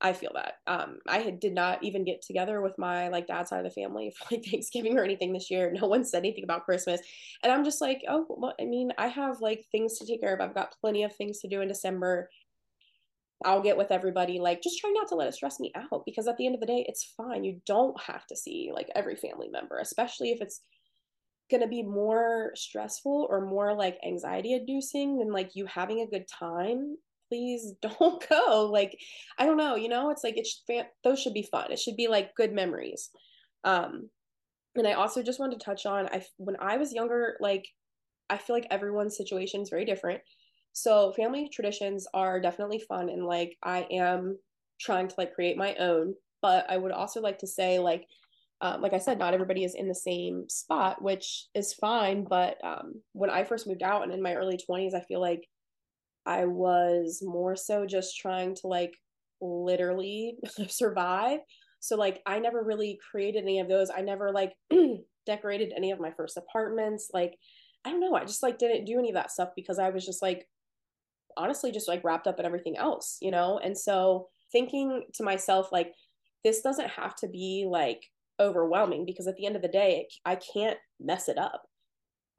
[0.00, 0.54] I feel that.
[0.66, 3.80] Um, I had, did not even get together with my like dad's side of the
[3.82, 5.72] family for like Thanksgiving or anything this year.
[5.72, 7.00] No one said anything about Christmas.
[7.42, 10.34] And I'm just like, oh, well, I mean, I have like things to take care
[10.34, 10.40] of.
[10.40, 12.30] I've got plenty of things to do in December.
[13.44, 14.38] I'll get with everybody.
[14.38, 16.60] Like, just try not to let it stress me out because at the end of
[16.60, 17.44] the day, it's fine.
[17.44, 20.60] You don't have to see like every family member, especially if it's
[21.50, 26.06] going to be more stressful or more like anxiety inducing than like you having a
[26.06, 26.96] good time
[27.30, 28.68] please don't go.
[28.70, 28.98] Like
[29.38, 31.72] i don't know you know it's like it should, those should be fun.
[31.72, 33.10] It should be like good memories.
[33.64, 34.10] Um
[34.76, 37.64] and i also just wanted to touch on i when i was younger like
[38.28, 40.20] i feel like everyone's situation is very different.
[40.72, 44.38] So family traditions are definitely fun and like i am
[44.80, 48.06] trying to like create my own but i would also like to say like
[48.62, 52.24] um, like I said, not everybody is in the same spot, which is fine.
[52.28, 55.48] But um, when I first moved out and in my early 20s, I feel like
[56.30, 58.94] I was more so just trying to like
[59.40, 60.36] literally
[60.68, 61.40] survive.
[61.80, 63.90] So, like, I never really created any of those.
[63.90, 64.52] I never like
[65.26, 67.10] decorated any of my first apartments.
[67.12, 67.34] Like,
[67.84, 68.14] I don't know.
[68.14, 70.46] I just like didn't do any of that stuff because I was just like,
[71.36, 73.58] honestly, just like wrapped up in everything else, you know?
[73.58, 75.92] And so, thinking to myself, like,
[76.44, 78.04] this doesn't have to be like
[78.40, 81.62] overwhelming because at the end of the day i can't mess it up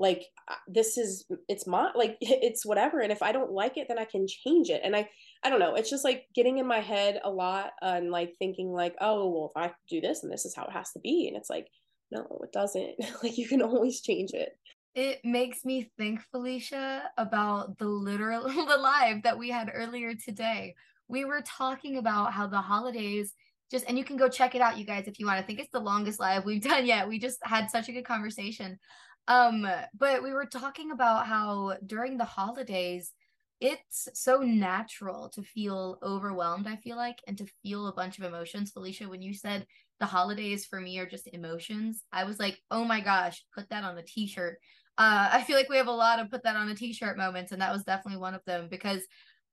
[0.02, 3.88] like uh, this is it's my like it's whatever and if i don't like it
[3.88, 5.08] then i can change it and i
[5.44, 8.72] i don't know it's just like getting in my head a lot and like thinking
[8.72, 11.28] like oh well if i do this and this is how it has to be
[11.28, 11.68] and it's like
[12.10, 14.50] no it doesn't like you can always change it
[14.94, 20.74] it makes me think felicia about the literal the live that we had earlier today
[21.08, 23.34] we were talking about how the holidays
[23.70, 25.40] just and you can go check it out, you guys, if you want.
[25.40, 27.08] I think it's the longest live we've done yet.
[27.08, 28.78] We just had such a good conversation.
[29.28, 33.14] Um, but we were talking about how during the holidays,
[33.60, 38.24] it's so natural to feel overwhelmed, I feel like, and to feel a bunch of
[38.24, 38.72] emotions.
[38.72, 39.68] Felicia, when you said
[40.00, 43.84] the holidays for me are just emotions, I was like, oh my gosh, put that
[43.84, 44.58] on a t shirt.
[44.98, 47.18] Uh, I feel like we have a lot of put that on a t shirt
[47.18, 49.04] moments, and that was definitely one of them because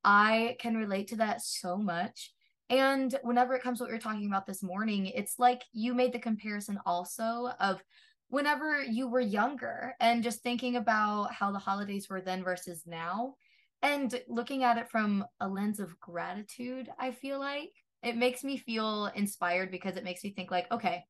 [0.02, 2.32] I can relate to that so much.
[2.70, 6.12] And whenever it comes to what you're talking about this morning, it's like you made
[6.12, 7.82] the comparison also of
[8.28, 13.34] whenever you were younger and just thinking about how the holidays were then versus now
[13.82, 17.70] and looking at it from a lens of gratitude i feel like
[18.02, 21.02] it makes me feel inspired because it makes me think like okay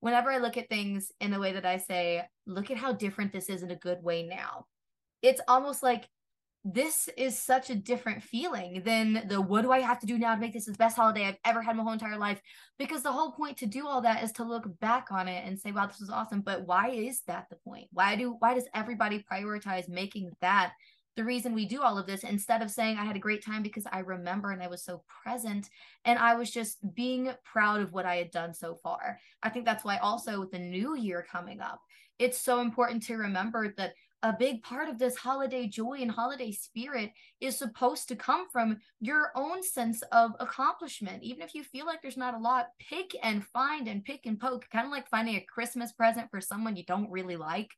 [0.00, 3.32] whenever i look at things in the way that i say look at how different
[3.32, 4.66] this is in a good way now
[5.22, 6.08] it's almost like
[6.72, 10.34] this is such a different feeling than the what do I have to do now
[10.34, 12.40] to make this the best holiday I've ever had my whole entire life?
[12.76, 15.58] Because the whole point to do all that is to look back on it and
[15.58, 16.40] say, wow, this was awesome.
[16.40, 17.86] But why is that the point?
[17.92, 20.72] Why do why does everybody prioritize making that
[21.14, 23.62] the reason we do all of this instead of saying I had a great time
[23.62, 25.70] because I remember and I was so present
[26.04, 29.18] and I was just being proud of what I had done so far.
[29.42, 31.80] I think that's why also with the new year coming up,
[32.18, 36.50] it's so important to remember that a big part of this holiday joy and holiday
[36.50, 41.22] spirit is supposed to come from your own sense of accomplishment.
[41.22, 44.40] Even if you feel like there's not a lot, pick and find and pick and
[44.40, 47.70] poke, kind of like finding a Christmas present for someone you don't really like.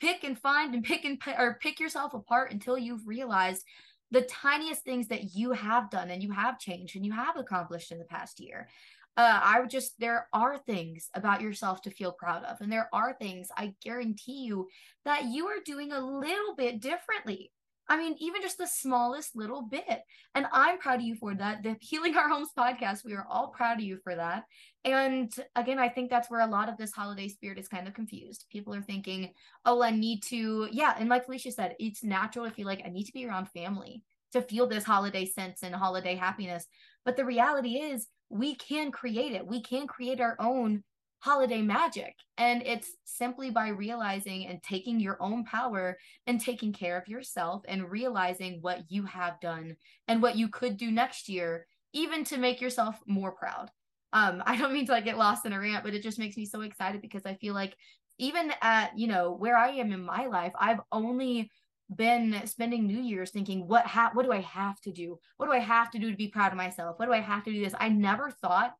[0.00, 3.62] Pick and find and pick and or pick yourself apart until you've realized
[4.10, 7.92] the tiniest things that you have done and you have changed and you have accomplished
[7.92, 8.68] in the past year
[9.16, 12.60] uh, I would just, there are things about yourself to feel proud of.
[12.60, 14.68] And there are things I guarantee you
[15.04, 17.52] that you are doing a little bit differently.
[17.88, 20.00] I mean, even just the smallest little bit.
[20.34, 21.62] And I'm proud of you for that.
[21.62, 24.44] The Healing Our Homes podcast, we are all proud of you for that.
[24.84, 27.92] And again, I think that's where a lot of this holiday spirit is kind of
[27.92, 28.46] confused.
[28.50, 29.32] People are thinking,
[29.66, 30.94] oh, I need to, yeah.
[30.98, 34.04] And like Felicia said, it's natural to feel like I need to be around family
[34.32, 36.66] to feel this holiday sense and holiday happiness.
[37.04, 39.46] But the reality is, we can create it.
[39.46, 40.82] We can create our own
[41.20, 42.16] holiday magic.
[42.36, 47.62] And it's simply by realizing and taking your own power and taking care of yourself
[47.68, 49.76] and realizing what you have done
[50.08, 53.70] and what you could do next year, even to make yourself more proud.
[54.12, 56.36] Um, I don't mean to like get lost in a rant, but it just makes
[56.36, 57.76] me so excited because I feel like
[58.18, 61.50] even at, you know, where I am in my life, I've only
[61.94, 65.18] been spending New Year's thinking, what ha- what do I have to do?
[65.36, 66.98] What do I have to do to be proud of myself?
[66.98, 67.74] What do I have to do this?
[67.78, 68.74] I never thought,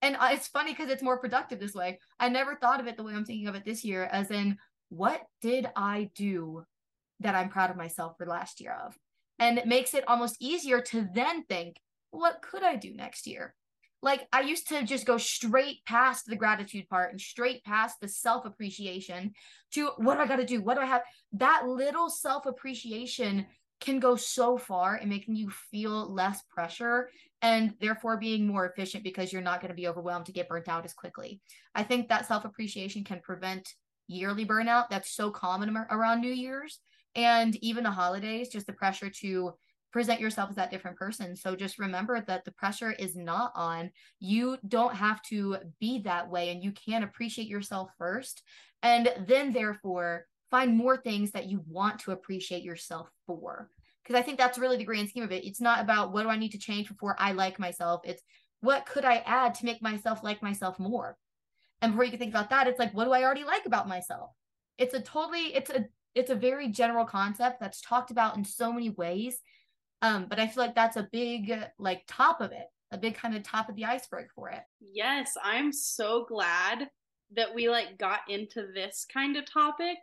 [0.00, 1.98] and uh, it's funny because it's more productive this way.
[2.18, 4.58] I never thought of it the way I'm thinking of it this year, as in,
[4.88, 6.64] what did I do
[7.20, 8.96] that I'm proud of myself for last year of?
[9.38, 11.76] And it makes it almost easier to then think,
[12.10, 13.54] what could I do next year?
[14.02, 18.08] Like I used to just go straight past the gratitude part and straight past the
[18.08, 19.32] self appreciation
[19.72, 20.60] to what do I got to do?
[20.60, 21.02] What do I have?
[21.32, 23.46] That little self appreciation
[23.80, 27.10] can go so far in making you feel less pressure
[27.42, 30.68] and therefore being more efficient because you're not going to be overwhelmed to get burnt
[30.68, 31.40] out as quickly.
[31.74, 33.68] I think that self appreciation can prevent
[34.08, 36.80] yearly burnout that's so common around New Year's
[37.14, 39.52] and even the holidays, just the pressure to
[39.92, 41.36] present yourself as that different person.
[41.36, 43.90] So just remember that the pressure is not on.
[44.18, 48.42] You don't have to be that way and you can appreciate yourself first.
[48.82, 53.70] And then, therefore, find more things that you want to appreciate yourself for.
[54.02, 55.44] Because I think that's really the grand scheme of it.
[55.44, 58.00] It's not about what do I need to change before I like myself.
[58.04, 58.22] It's
[58.60, 61.16] what could I add to make myself like myself more?
[61.80, 63.88] And before you can think about that, it's like, what do I already like about
[63.88, 64.30] myself?
[64.78, 68.72] It's a totally, it's a, it's a very general concept that's talked about in so
[68.72, 69.38] many ways
[70.02, 73.34] um, but I feel like that's a big like top of it, a big kind
[73.34, 74.62] of top of the iceberg for it.
[74.80, 76.90] Yes, I'm so glad
[77.34, 79.96] that we like got into this kind of topic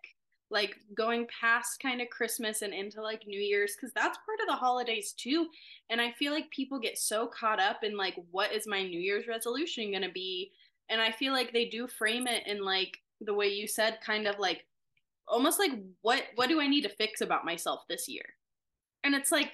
[0.52, 4.48] like going past kind of Christmas and into like New Year's because that's part of
[4.48, 5.48] the holidays too.
[5.90, 9.00] And I feel like people get so caught up in like, what is my New
[9.00, 10.52] Year's resolution going to be?
[10.90, 14.28] And I feel like they do frame it in like the way you said, kind
[14.28, 14.66] of like
[15.28, 15.72] almost like,
[16.02, 18.26] what, what do I need to fix about myself this year?
[19.04, 19.52] And it's like,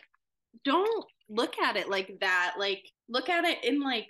[0.64, 2.56] don't look at it like that.
[2.58, 4.08] Like look at it in like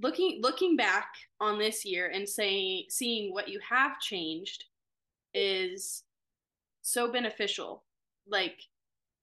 [0.00, 1.08] looking looking back
[1.40, 4.64] on this year and saying seeing what you have changed
[5.32, 6.02] is
[6.82, 7.84] so beneficial.
[8.28, 8.60] Like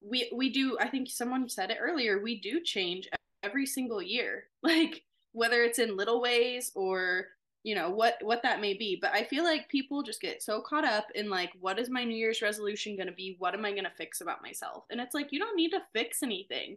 [0.01, 3.09] we we do I think someone said it earlier, we do change
[3.43, 4.45] every single year.
[4.63, 5.03] Like
[5.33, 7.27] whether it's in little ways or
[7.63, 10.61] you know what what that may be but i feel like people just get so
[10.61, 13.63] caught up in like what is my new year's resolution going to be what am
[13.65, 16.75] i going to fix about myself and it's like you don't need to fix anything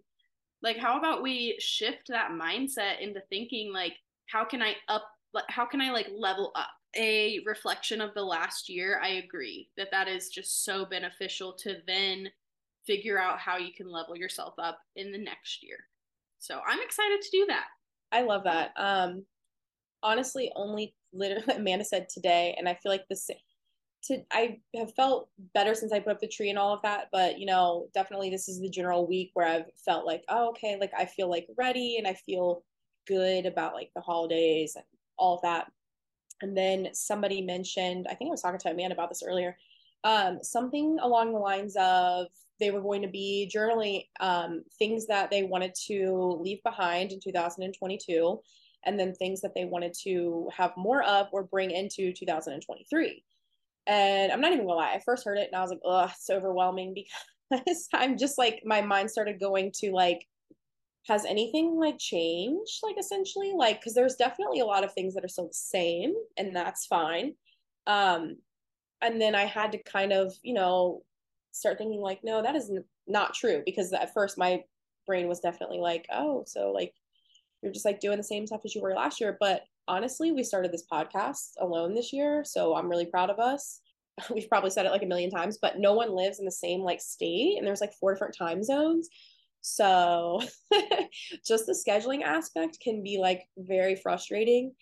[0.63, 3.95] like how about we shift that mindset into thinking like
[4.27, 5.05] how can I up
[5.49, 6.71] how can I like level up?
[6.97, 11.79] A reflection of the last year, I agree that that is just so beneficial to
[11.89, 12.29] then
[12.87, 15.79] figure out how you can level yourself up in the next year.
[16.39, 17.65] So I'm excited to do that.
[18.13, 18.71] I love that.
[18.77, 19.25] Um,
[20.05, 23.29] honestly, only literally Amanda said today, and I feel like this.
[24.05, 27.09] To I have felt better since I put up the tree and all of that,
[27.11, 30.77] but you know, definitely this is the general week where I've felt like, oh, okay,
[30.79, 32.65] like I feel like ready and I feel
[33.09, 34.85] good about like the holidays and
[35.17, 35.73] all of that.
[36.43, 39.57] And then somebody mentioned, I think I was talking to Amanda about this earlier,
[40.05, 42.27] um, something along the lines of
[42.61, 47.21] they were going to be journaling um, things that they wanted to leave behind in
[47.21, 48.39] 2022
[48.87, 53.25] and then things that they wanted to have more of or bring into 2023
[53.87, 56.05] and i'm not even gonna lie i first heard it and i was like oh
[56.05, 56.95] it's overwhelming
[57.51, 60.27] because i'm just like my mind started going to like
[61.07, 63.53] has anything like changed like essentially?
[63.55, 66.87] Like because there's definitely a lot of things that are still the same and that's
[66.87, 67.35] fine.
[67.87, 68.37] Um
[69.05, 71.03] and then i had to kind of you know
[71.53, 72.73] start thinking like no that is
[73.07, 74.63] not true because at first my
[75.07, 76.95] brain was definitely like oh so like
[77.65, 80.43] you're just like doing the same stuff as you were last year but honestly we
[80.43, 83.81] started this podcast alone this year so i'm really proud of us
[84.35, 86.81] we've probably said it like a million times but no one lives in the same
[86.81, 89.09] like state and there's like four different time zones
[89.67, 90.43] so
[91.47, 94.75] just the scheduling aspect can be like very frustrating.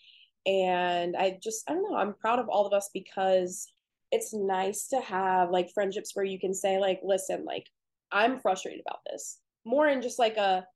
[0.45, 3.69] And I just, I don't know, I'm proud of all of us because
[4.11, 7.69] it's nice to have like friendships where you can say, like, listen, like,
[8.11, 9.39] I'm frustrated about this.
[9.65, 10.67] More in just like a,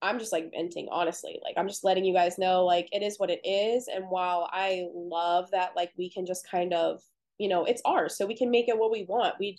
[0.00, 1.40] I'm just like venting, honestly.
[1.42, 3.88] Like, I'm just letting you guys know, like, it is what it is.
[3.88, 7.02] And while I love that, like, we can just kind of,
[7.38, 9.34] you know, it's ours, so we can make it what we want.
[9.40, 9.58] We,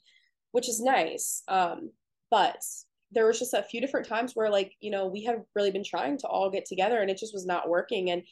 [0.52, 1.44] which is nice.
[1.48, 1.92] Um,
[2.32, 2.64] but
[3.12, 5.84] there was just a few different times where like you know we had really been
[5.84, 8.24] trying to all get together and it just was not working and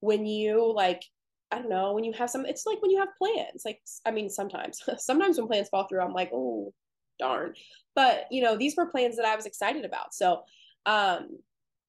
[0.00, 1.02] when you like
[1.50, 4.10] i don't know when you have some it's like when you have plans like i
[4.10, 6.72] mean sometimes sometimes when plans fall through i'm like oh
[7.18, 7.54] darn
[7.94, 10.42] but you know these were plans that i was excited about so
[10.86, 11.28] um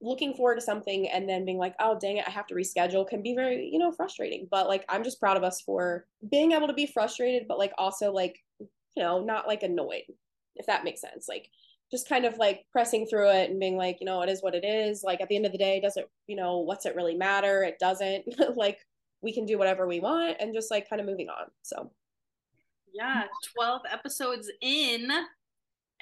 [0.06, 3.08] looking forward to something and then being like oh dang it i have to reschedule
[3.08, 6.52] can be very you know frustrating but like i'm just proud of us for being
[6.52, 8.68] able to be frustrated but like also like you
[9.04, 10.04] know not like annoyed
[10.56, 11.50] if that makes sense like
[11.92, 14.56] just kind of like pressing through it and being like, you know, it is what
[14.56, 15.04] it is.
[15.04, 17.64] Like at the end of the day, does it, you know, what's it really matter?
[17.64, 18.26] It doesn't.
[18.56, 18.80] like
[19.22, 21.48] we can do whatever we want and just like kind of moving on.
[21.62, 21.92] So
[22.94, 23.24] yeah,
[23.56, 25.10] 12 episodes in.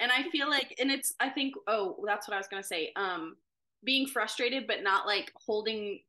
[0.00, 2.66] And I feel like and it's I think oh, that's what I was going to
[2.66, 2.92] say.
[2.96, 3.36] Um
[3.84, 6.00] being frustrated but not like holding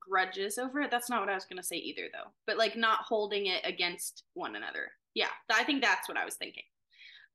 [0.00, 0.90] grudges over it.
[0.90, 2.30] That's not what I was going to say either though.
[2.46, 4.90] But like not holding it against one another.
[5.14, 6.64] Yeah, I think that's what I was thinking.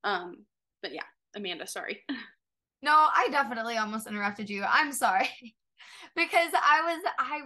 [0.03, 0.45] Um
[0.81, 1.03] but yeah,
[1.35, 2.03] Amanda, sorry.
[2.81, 4.63] No, I definitely almost interrupted you.
[4.63, 5.29] I'm sorry.
[6.15, 7.41] because I was I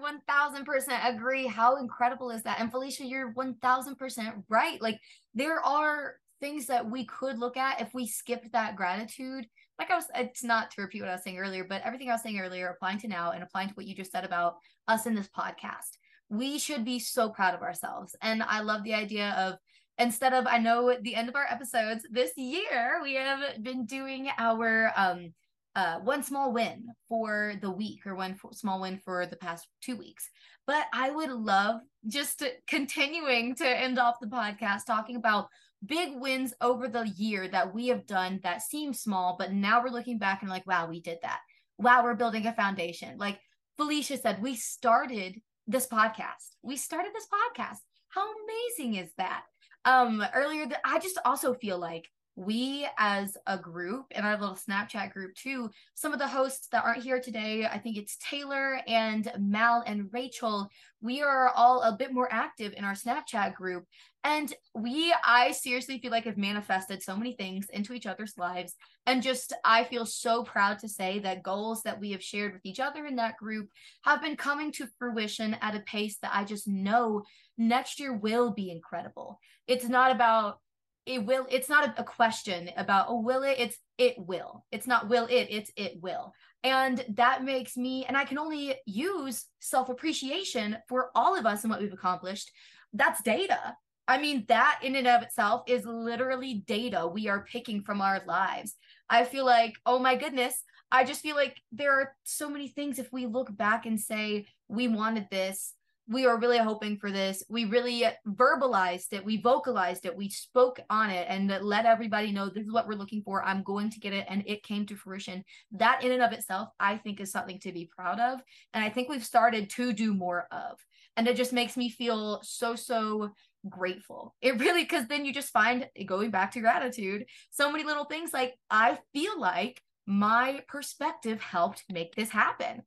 [0.60, 2.60] 1000% agree how incredible is that?
[2.60, 4.82] And Felicia, you're 1000% right.
[4.82, 5.00] Like
[5.34, 9.48] there are things that we could look at if we skipped that gratitude.
[9.80, 12.14] Like I was it's not to repeat what I was saying earlier, but everything I
[12.14, 14.56] was saying earlier applying to now and applying to what you just said about
[14.88, 15.98] us in this podcast.
[16.30, 18.16] We should be so proud of ourselves.
[18.22, 19.58] And I love the idea of
[19.98, 23.86] instead of I know at the end of our episodes this year we have been
[23.86, 25.34] doing our um
[25.76, 29.96] uh one small win for the week or one small win for the past two
[29.96, 30.30] weeks.
[30.66, 35.48] But I would love just to, continuing to end off the podcast talking about
[35.86, 39.90] big wins over the year that we have done that seem small, but now we're
[39.90, 41.40] looking back and like, wow, we did that.
[41.78, 43.18] Wow, we're building a foundation.
[43.18, 43.40] Like
[43.78, 46.56] Felicia said, we started this podcast.
[46.62, 47.80] We started this podcast.
[48.10, 49.44] How amazing is that?
[49.86, 55.12] um earlier i just also feel like we as a group and our little snapchat
[55.12, 59.32] group too some of the hosts that aren't here today i think it's taylor and
[59.38, 60.68] mal and rachel
[61.02, 63.86] we are all a bit more active in our snapchat group
[64.24, 68.76] and we i seriously feel like have manifested so many things into each other's lives.
[69.06, 72.66] And just i feel so proud to say that goals that we have shared with
[72.66, 73.70] each other in that group
[74.04, 77.24] have been coming to fruition at a pace that i just know
[77.58, 79.40] next year will be incredible.
[79.68, 80.60] It's not about
[81.06, 83.58] it will it's not a question about oh will it?
[83.60, 84.66] It's it will.
[84.72, 86.34] It's not will it it's it will.
[86.64, 91.64] And that makes me and i can only use self appreciation for all of us
[91.64, 92.52] and what we've accomplished.
[92.94, 93.76] That's data
[94.08, 98.22] i mean that in and of itself is literally data we are picking from our
[98.26, 98.76] lives
[99.10, 103.00] i feel like oh my goodness i just feel like there are so many things
[103.00, 105.74] if we look back and say we wanted this
[106.08, 107.44] we are really hoping for this.
[107.50, 112.50] We really verbalized it, we vocalized it, we spoke on it, and let everybody know
[112.50, 113.44] this is what we're looking for.
[113.44, 115.44] I'm going to get it, and it came to fruition.
[115.72, 118.42] That, in and of itself, I think is something to be proud of.
[118.74, 120.78] And I think we've started to do more of.
[121.16, 123.30] And it just makes me feel so, so
[123.70, 124.36] grateful.
[124.42, 128.34] It really, because then you just find going back to gratitude, so many little things
[128.34, 132.84] like I feel like my perspective helped make this happen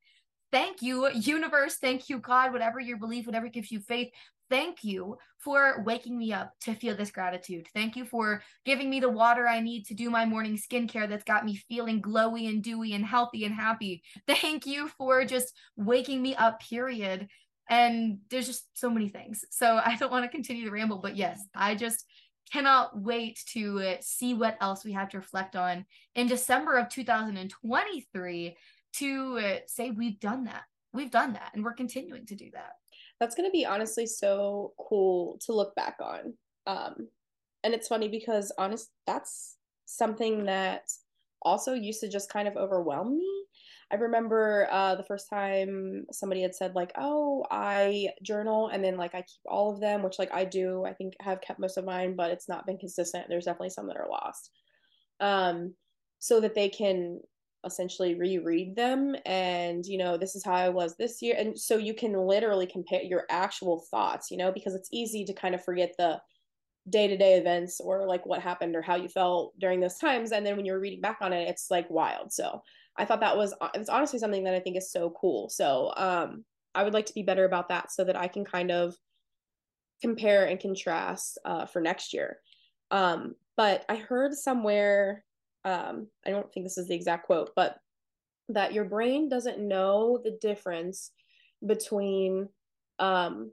[0.51, 1.75] thank you, universe.
[1.75, 4.09] Thank you, God, whatever your belief, whatever gives you faith.
[4.49, 7.67] Thank you for waking me up to feel this gratitude.
[7.73, 11.25] Thank you for giving me the water I need to do my morning skincare that's
[11.25, 14.03] got me feeling glowy and dewy and healthy and happy.
[14.25, 17.27] Thank you for just waking me up, period.
[17.69, 19.43] And there's just so many things.
[19.51, 22.05] So I don't want to continue to ramble, but yes, I just
[22.51, 28.57] cannot wait to see what else we have to reflect on in December of 2023
[28.93, 30.63] to uh, say we've done that.
[30.93, 32.73] We've done that and we're continuing to do that.
[33.19, 36.33] That's going to be honestly so cool to look back on.
[36.65, 37.09] Um,
[37.63, 40.83] and it's funny because honest that's something that
[41.41, 43.36] also used to just kind of overwhelm me.
[43.91, 48.97] I remember uh, the first time somebody had said like, "Oh, I journal and then
[48.97, 50.83] like I keep all of them," which like I do.
[50.85, 53.25] I think have kept most of mine, but it's not been consistent.
[53.29, 54.51] There's definitely some that are lost.
[55.19, 55.75] Um,
[56.19, 57.21] so that they can
[57.65, 61.75] essentially reread them and you know this is how i was this year and so
[61.77, 65.63] you can literally compare your actual thoughts you know because it's easy to kind of
[65.63, 66.19] forget the
[66.89, 70.55] day-to-day events or like what happened or how you felt during those times and then
[70.55, 72.61] when you're reading back on it it's like wild so
[72.97, 76.43] i thought that was it's honestly something that i think is so cool so um
[76.75, 78.95] i would like to be better about that so that i can kind of
[80.01, 82.37] compare and contrast uh, for next year
[82.91, 85.23] um but i heard somewhere
[85.67, 87.77] um, I don't think this is the exact quote, but
[88.49, 91.11] that your brain doesn't know the difference
[91.65, 92.47] between
[92.99, 93.51] um,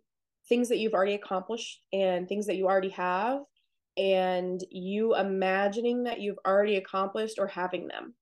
[0.49, 3.41] things that you've already accomplished and things that you already have,
[3.97, 8.15] and you imagining that you've already accomplished or having them.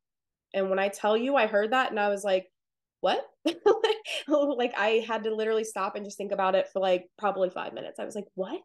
[0.54, 2.46] And when I tell you, I heard that and I was like,
[3.00, 3.24] what?
[4.28, 7.72] like I had to literally stop and just think about it for like probably five
[7.72, 7.98] minutes.
[7.98, 8.60] I was like, what?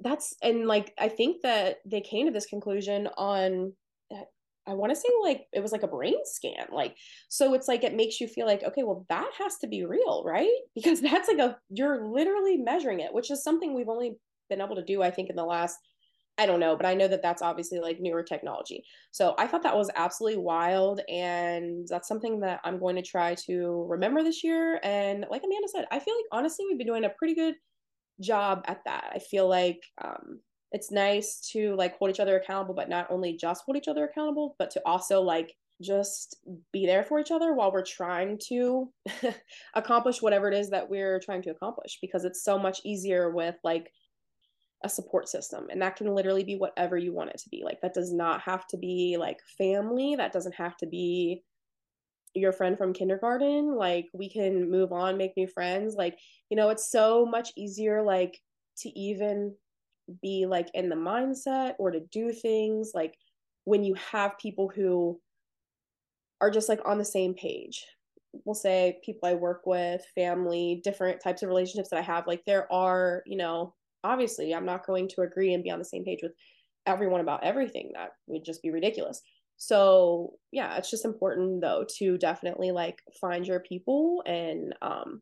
[0.00, 3.72] that's and like I think that they came to this conclusion on
[4.12, 4.22] eh,
[4.66, 6.96] I want to say like it was like a brain scan like
[7.28, 10.22] so it's like it makes you feel like okay well that has to be real
[10.24, 14.16] right because that's like a you're literally measuring it which is something we've only
[14.48, 15.76] been able to do I think in the last
[16.38, 19.62] I don't know but I know that that's obviously like newer technology so I thought
[19.64, 24.44] that was absolutely wild and that's something that I'm going to try to remember this
[24.44, 27.54] year and like Amanda said I feel like honestly we've been doing a pretty good
[28.20, 29.12] job at that.
[29.14, 30.40] I feel like um,
[30.72, 34.04] it's nice to like hold each other accountable, but not only just hold each other
[34.04, 36.36] accountable, but to also like just
[36.72, 38.92] be there for each other while we're trying to
[39.74, 43.54] accomplish whatever it is that we're trying to accomplish because it's so much easier with
[43.62, 43.92] like
[44.84, 47.62] a support system and that can literally be whatever you want it to be.
[47.64, 51.42] Like that does not have to be like family that doesn't have to be
[52.34, 53.74] your friend from kindergarten.
[53.76, 55.96] Like we can move on make new friends.
[55.96, 56.18] Like
[56.50, 58.38] you know it's so much easier like
[58.78, 59.54] to even
[60.22, 63.14] be like in the mindset or to do things like
[63.64, 65.20] when you have people who
[66.40, 67.84] are just like on the same page.
[68.44, 72.44] We'll say people i work with family different types of relationships that i have like
[72.44, 73.74] there are you know
[74.04, 76.32] obviously i'm not going to agree and be on the same page with
[76.88, 77.92] everyone about everything.
[77.94, 79.22] That would just be ridiculous.
[79.58, 85.20] So yeah it's just important though to definitely like find your people and um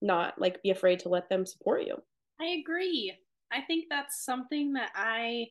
[0.00, 1.96] not like be afraid to let them support you.
[2.40, 3.12] I agree.
[3.52, 5.46] I think that's something that i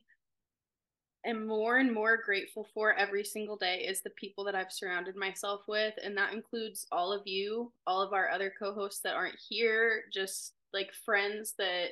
[1.26, 5.16] am more and more grateful for every single day is the people that i've surrounded
[5.16, 9.36] myself with and that includes all of you all of our other co-hosts that aren't
[9.48, 11.88] here just like friends that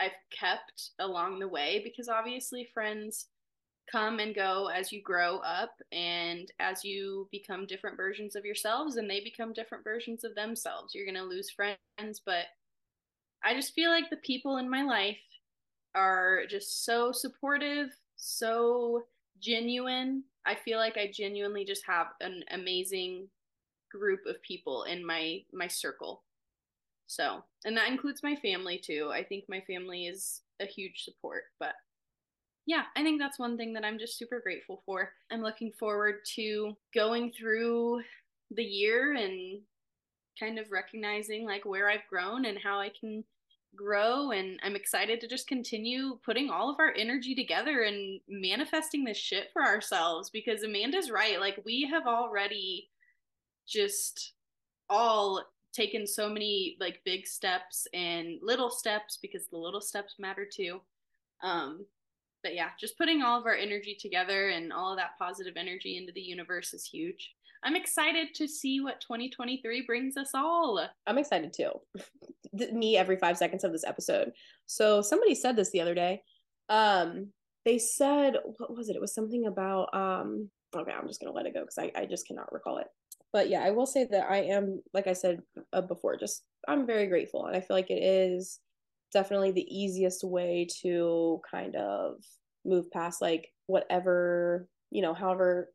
[0.00, 3.26] i've kept along the way because obviously friends
[3.90, 8.96] come and go as you grow up and as you become different versions of yourselves
[8.96, 10.94] and they become different versions of themselves.
[10.94, 12.46] You're going to lose friends, but
[13.42, 15.18] I just feel like the people in my life
[15.94, 19.02] are just so supportive, so
[19.40, 20.24] genuine.
[20.46, 23.28] I feel like I genuinely just have an amazing
[23.92, 26.22] group of people in my my circle.
[27.06, 29.10] So, and that includes my family too.
[29.12, 31.74] I think my family is a huge support, but
[32.66, 35.10] yeah, I think that's one thing that I'm just super grateful for.
[35.30, 38.02] I'm looking forward to going through
[38.50, 39.60] the year and
[40.38, 43.24] kind of recognizing like where I've grown and how I can
[43.76, 49.04] grow and I'm excited to just continue putting all of our energy together and manifesting
[49.04, 52.88] this shit for ourselves because Amanda's right like we have already
[53.66, 54.32] just
[54.88, 55.42] all
[55.74, 60.80] taken so many like big steps and little steps because the little steps matter too.
[61.42, 61.84] Um,
[62.42, 65.96] but yeah, just putting all of our energy together and all of that positive energy
[65.96, 67.34] into the universe is huge.
[67.64, 70.86] I'm excited to see what 2023 brings us all.
[71.06, 71.70] I'm excited too.
[72.72, 74.32] Me every five seconds of this episode.
[74.66, 76.22] So somebody said this the other day.
[76.68, 77.28] Um,
[77.64, 78.96] they said what was it?
[78.96, 80.50] It was something about um.
[80.76, 82.88] Okay, I'm just gonna let it go because I I just cannot recall it.
[83.34, 86.86] But yeah, I will say that I am, like I said uh, before, just I'm
[86.86, 88.60] very grateful, and I feel like it is
[89.12, 92.14] definitely the easiest way to kind of
[92.64, 95.70] move past like whatever you know, however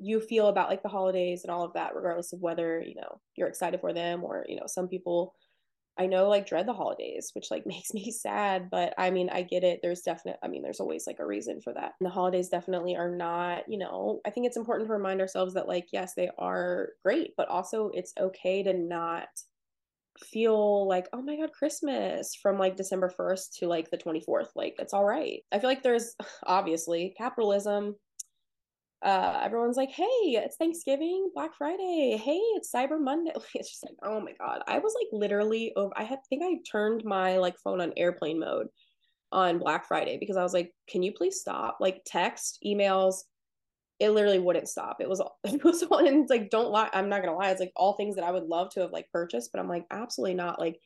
[0.00, 3.20] you feel about like the holidays and all of that regardless of whether you know
[3.36, 5.34] you're excited for them or you know some people
[5.98, 9.42] i know like dread the holidays which like makes me sad but i mean i
[9.42, 9.80] get it.
[9.82, 11.94] There's definite i mean there's always like a reason for that.
[12.00, 15.54] And the holidays definitely are not you know i think it's important to remind ourselves
[15.54, 19.28] that like yes they are great but also it's okay to not
[20.18, 24.74] feel like oh my god christmas from like december 1st to like the 24th like
[24.78, 25.42] it's all right.
[25.52, 27.94] I feel like there's obviously capitalism
[29.02, 32.20] uh, everyone's like, hey, it's Thanksgiving, Black Friday.
[32.22, 33.32] Hey, it's Cyber Monday.
[33.54, 34.62] It's just like, oh my God.
[34.66, 38.40] I was like literally over, I had, think I turned my like phone on airplane
[38.40, 38.68] mode
[39.30, 41.78] on Black Friday because I was like, can you please stop?
[41.80, 43.22] Like text, emails,
[44.00, 45.00] it literally wouldn't stop.
[45.00, 46.90] It was, it was all, and it's like, don't lie.
[46.92, 47.50] I'm not going to lie.
[47.50, 49.86] It's like all things that I would love to have like purchased, but I'm like,
[49.90, 50.58] absolutely not.
[50.58, 50.80] Like,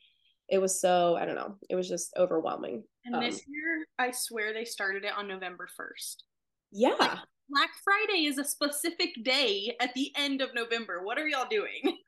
[0.49, 1.55] it was so, I don't know.
[1.69, 2.83] It was just overwhelming.
[3.05, 6.15] And um, this year, I swear they started it on November 1st.
[6.71, 6.95] Yeah.
[6.99, 7.19] Like,
[7.53, 11.03] Black Friday is a specific day at the end of November.
[11.03, 11.99] What are y'all doing?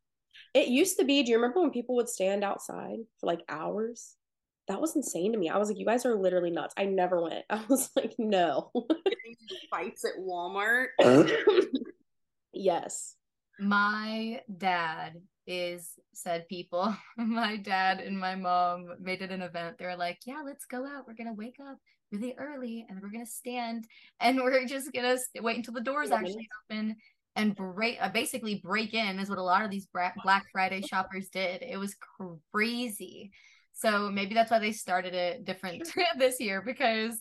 [0.53, 4.15] It used to be, do you remember when people would stand outside for like hours?
[4.69, 5.49] That was insane to me.
[5.49, 6.73] I was like, you guys are literally nuts.
[6.77, 7.43] I never went.
[7.49, 8.71] I was like, no.
[9.69, 10.87] fights at Walmart.
[12.53, 13.15] yes.
[13.59, 16.95] My dad is said people.
[17.17, 19.77] my dad and my mom made it an event.
[19.77, 21.05] They were like, yeah, let's go out.
[21.05, 21.77] We're going to wake up
[22.11, 23.87] really early and we're gonna stand
[24.19, 26.95] and we're just gonna wait until the doors actually open
[27.35, 29.87] and break uh, basically break in is what a lot of these
[30.23, 31.61] black friday shoppers did.
[31.61, 31.95] It was
[32.53, 33.31] crazy.
[33.73, 35.87] So maybe that's why they started it different
[36.17, 37.19] this year because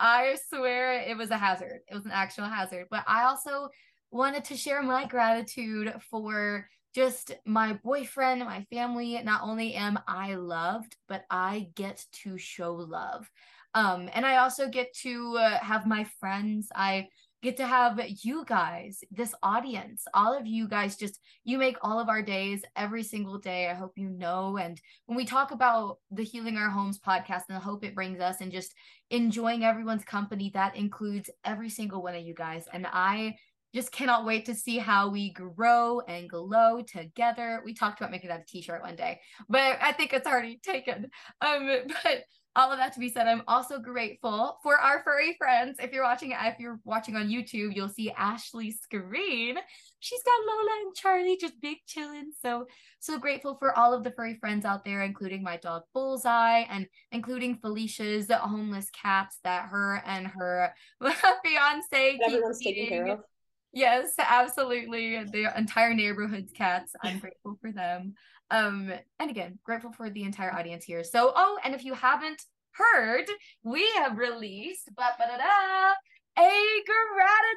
[0.00, 1.80] i swear it was a hazard.
[1.88, 2.86] It was an actual hazard.
[2.90, 3.68] But i also
[4.10, 9.20] wanted to share my gratitude for just my boyfriend, my family.
[9.24, 13.28] Not only am I loved, but I get to show love.
[13.74, 16.68] Um, and I also get to uh, have my friends.
[16.74, 17.08] I
[17.44, 22.00] get to have you guys, this audience, all of you guys just you make all
[22.00, 23.68] of our days every single day.
[23.68, 24.56] I hope you know.
[24.56, 28.18] And when we talk about the Healing Our Homes podcast and the hope it brings
[28.18, 28.74] us and just
[29.10, 32.64] enjoying everyone's company, that includes every single one of you guys.
[32.72, 33.36] And I
[33.74, 37.60] just cannot wait to see how we grow and glow together.
[37.64, 41.10] We talked about making that a t-shirt one day, but I think it's already taken.
[41.40, 41.68] Um,
[42.04, 42.22] but
[42.56, 45.78] all of that to be said, I'm also grateful for our furry friends.
[45.80, 49.56] If you're watching, if you're watching on YouTube, you'll see Ashleigh's screen.
[49.98, 52.30] She's got Lola and Charlie just big chilling.
[52.40, 52.66] So
[53.00, 56.86] so grateful for all of the furry friends out there, including my dog Bullseye and
[57.10, 60.72] including Felicia's homeless cats that her and her
[61.44, 63.20] fiance everyone's taking care of.
[63.74, 65.24] Yes, absolutely.
[65.24, 66.94] The entire neighborhood's cats.
[67.02, 68.14] I'm grateful for them.
[68.50, 71.04] Um, and again, grateful for the entire audience here.
[71.04, 72.42] So, oh, and if you haven't
[72.72, 73.26] heard,
[73.62, 74.88] we have released
[76.38, 76.82] a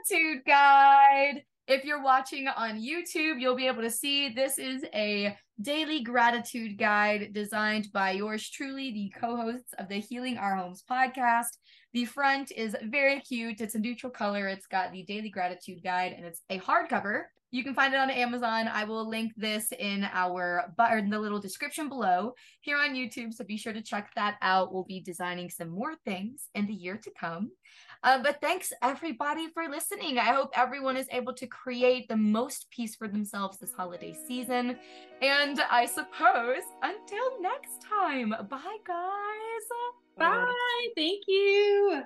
[0.10, 1.44] gratitude guide.
[1.68, 6.78] If you're watching on YouTube, you'll be able to see this is a daily gratitude
[6.78, 11.58] guide designed by yours truly, the co hosts of the Healing Our Homes podcast.
[11.94, 13.60] The front is very cute.
[13.60, 14.48] It's a neutral color.
[14.48, 18.10] It's got the daily gratitude guide and it's a hardcover you can find it on
[18.10, 18.68] Amazon.
[18.68, 23.34] I will link this in our but in the little description below here on YouTube.
[23.34, 24.74] So be sure to check that out.
[24.74, 27.52] We'll be designing some more things in the year to come.
[28.04, 30.20] Uh, but thanks everybody for listening.
[30.20, 34.78] I hope everyone is able to create the most peace for themselves this holiday season.
[35.22, 39.68] And I suppose until next time, bye guys.
[40.18, 40.54] Bye.
[40.96, 42.04] Thank you.